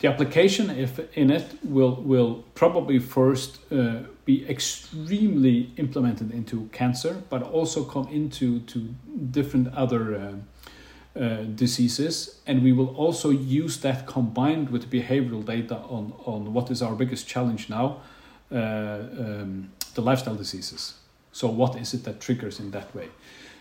The 0.00 0.08
application 0.10 0.70
if 0.70 0.98
in 1.16 1.30
it 1.30 1.58
will, 1.62 1.96
will 2.02 2.44
probably 2.54 2.98
first 2.98 3.58
uh, 3.72 4.00
be 4.26 4.46
extremely 4.46 5.70
implemented 5.76 6.30
into 6.30 6.68
cancer, 6.72 7.22
but 7.30 7.42
also 7.42 7.84
come 7.84 8.08
into 8.08 8.60
to 8.60 8.94
different 9.30 9.74
other 9.74 10.14
uh, 10.14 11.18
uh, 11.18 11.44
diseases. 11.54 12.40
And 12.46 12.62
we 12.62 12.72
will 12.72 12.94
also 12.96 13.30
use 13.30 13.78
that 13.78 14.06
combined 14.06 14.70
with 14.70 14.90
behavioral 14.90 15.44
data 15.44 15.76
on, 15.76 16.12
on 16.26 16.52
what 16.52 16.70
is 16.70 16.82
our 16.82 16.94
biggest 16.94 17.26
challenge 17.26 17.70
now, 17.70 18.00
uh, 18.52 18.56
um, 18.56 19.72
the 19.94 20.02
lifestyle 20.02 20.34
diseases. 20.34 20.94
So 21.32 21.48
what 21.48 21.76
is 21.76 21.94
it 21.94 22.04
that 22.04 22.20
triggers 22.20 22.60
in 22.60 22.70
that 22.70 22.94
way? 22.94 23.08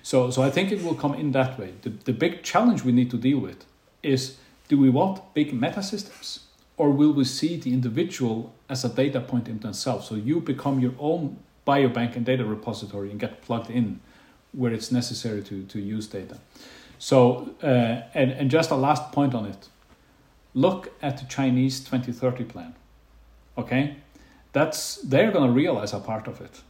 So, 0.03 0.29
so 0.29 0.43
I 0.43 0.49
think 0.51 0.71
it 0.71 0.83
will 0.83 0.95
come 0.95 1.13
in 1.13 1.31
that 1.31 1.57
way. 1.57 1.73
The, 1.81 1.89
the 1.89 2.13
big 2.13 2.43
challenge 2.43 2.83
we 2.83 2.91
need 2.91 3.09
to 3.11 3.17
deal 3.17 3.39
with 3.39 3.65
is 4.03 4.37
do 4.67 4.77
we 4.77 4.89
want 4.89 5.33
big 5.33 5.53
meta 5.53 5.81
systems 5.81 6.41
or 6.77 6.89
will 6.89 7.13
we 7.13 7.23
see 7.23 7.57
the 7.57 7.73
individual 7.73 8.53
as 8.69 8.83
a 8.83 8.89
data 8.89 9.21
point 9.21 9.47
in 9.47 9.59
themselves? 9.59 10.07
So 10.07 10.15
you 10.15 10.39
become 10.39 10.79
your 10.79 10.93
own 10.99 11.37
biobank 11.65 12.15
and 12.15 12.25
data 12.25 12.43
repository 12.43 13.11
and 13.11 13.19
get 13.19 13.41
plugged 13.41 13.69
in 13.69 14.01
where 14.51 14.73
it's 14.73 14.91
necessary 14.91 15.41
to, 15.43 15.63
to 15.63 15.79
use 15.79 16.07
data. 16.07 16.37
So, 16.99 17.55
uh, 17.63 18.01
and, 18.13 18.31
and 18.31 18.51
just 18.51 18.71
a 18.71 18.75
last 18.75 19.11
point 19.11 19.33
on 19.33 19.45
it. 19.45 19.67
Look 20.53 20.93
at 21.01 21.17
the 21.17 21.25
Chinese 21.25 21.79
2030 21.79 22.43
plan. 22.43 22.75
Okay? 23.57 23.97
That's 24.53 24.95
they're 24.97 25.31
going 25.31 25.47
to 25.47 25.53
realize 25.53 25.93
a 25.93 25.99
part 25.99 26.27
of 26.27 26.39
it 26.41 26.61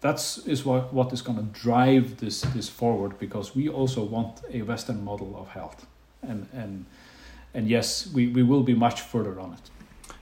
that's 0.00 0.38
is 0.46 0.64
what 0.64 0.92
what 0.92 1.12
is 1.12 1.22
going 1.22 1.38
to 1.38 1.60
drive 1.60 2.18
this 2.18 2.42
this 2.54 2.68
forward 2.68 3.18
because 3.18 3.54
we 3.56 3.68
also 3.68 4.02
want 4.04 4.40
a 4.52 4.62
Western 4.62 5.02
model 5.02 5.36
of 5.36 5.48
health, 5.48 5.86
and 6.22 6.48
and 6.52 6.84
and 7.54 7.68
yes, 7.68 8.06
we, 8.12 8.28
we 8.28 8.42
will 8.42 8.62
be 8.62 8.74
much 8.74 9.00
further 9.00 9.40
on 9.40 9.54
it 9.54 9.70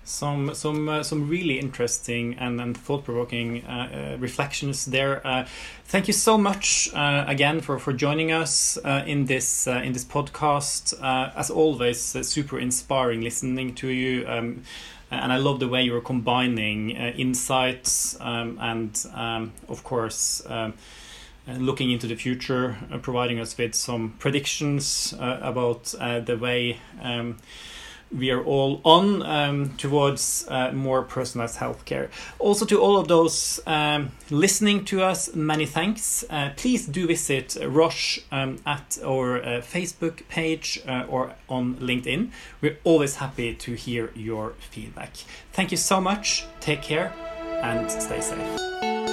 some 0.04 0.54
some 0.54 0.88
uh, 0.88 1.02
some 1.02 1.28
really 1.28 1.58
interesting 1.58 2.34
and, 2.38 2.60
and 2.60 2.76
thought 2.76 3.04
provoking 3.04 3.64
uh, 3.64 3.70
uh, 4.14 4.16
reflections 4.18 4.84
there. 4.84 5.26
Uh, 5.26 5.46
thank 5.86 6.06
you 6.06 6.12
so 6.12 6.38
much 6.38 6.90
uh, 6.94 7.24
again 7.26 7.60
for, 7.60 7.78
for 7.78 7.92
joining 7.92 8.30
us 8.30 8.78
uh, 8.84 9.02
in 9.06 9.24
this 9.24 9.66
in 9.66 9.92
this 9.92 10.04
podcast. 10.04 10.94
as 11.36 11.50
always, 11.50 11.98
super 12.26 12.58
inspiring 12.58 13.22
listening 13.22 13.74
to 13.74 13.88
you. 13.88 14.26
Um, 14.28 14.62
and 15.22 15.32
I 15.32 15.36
love 15.36 15.60
the 15.60 15.68
way 15.68 15.82
you're 15.82 16.00
combining 16.00 16.90
insights 16.90 18.16
um, 18.20 18.58
and, 18.60 19.06
um, 19.14 19.52
of 19.68 19.84
course, 19.84 20.42
um, 20.46 20.74
looking 21.46 21.90
into 21.90 22.06
the 22.06 22.16
future, 22.16 22.76
providing 23.02 23.38
us 23.38 23.56
with 23.58 23.74
some 23.74 24.14
predictions 24.18 25.14
about 25.18 25.84
the 26.26 26.38
way 26.40 26.78
um, 27.02 27.36
we 28.16 28.30
are 28.30 28.42
all 28.42 28.80
on 28.84 29.22
um, 29.22 29.70
towards 29.76 30.46
uh, 30.48 30.72
more 30.72 31.02
personalized 31.02 31.58
healthcare. 31.58 32.08
Also, 32.38 32.64
to 32.66 32.80
all 32.80 32.96
of 32.96 33.08
those 33.08 33.60
um, 33.66 34.10
listening 34.30 34.84
to 34.86 35.02
us, 35.02 35.34
many 35.34 35.66
thanks. 35.66 36.24
Uh, 36.30 36.50
please 36.56 36.86
do 36.86 37.06
visit 37.06 37.56
Roche 37.66 38.20
um, 38.30 38.58
at 38.66 38.98
our 39.04 39.36
uh, 39.36 39.48
Facebook 39.60 40.26
page 40.28 40.80
uh, 40.86 41.06
or 41.08 41.34
on 41.48 41.76
LinkedIn. 41.76 42.30
We're 42.60 42.78
always 42.84 43.16
happy 43.16 43.54
to 43.54 43.74
hear 43.74 44.10
your 44.14 44.54
feedback. 44.70 45.14
Thank 45.52 45.70
you 45.70 45.76
so 45.76 46.00
much. 46.00 46.44
Take 46.60 46.82
care 46.82 47.12
and 47.62 47.90
stay 47.90 48.20
safe. 48.20 49.03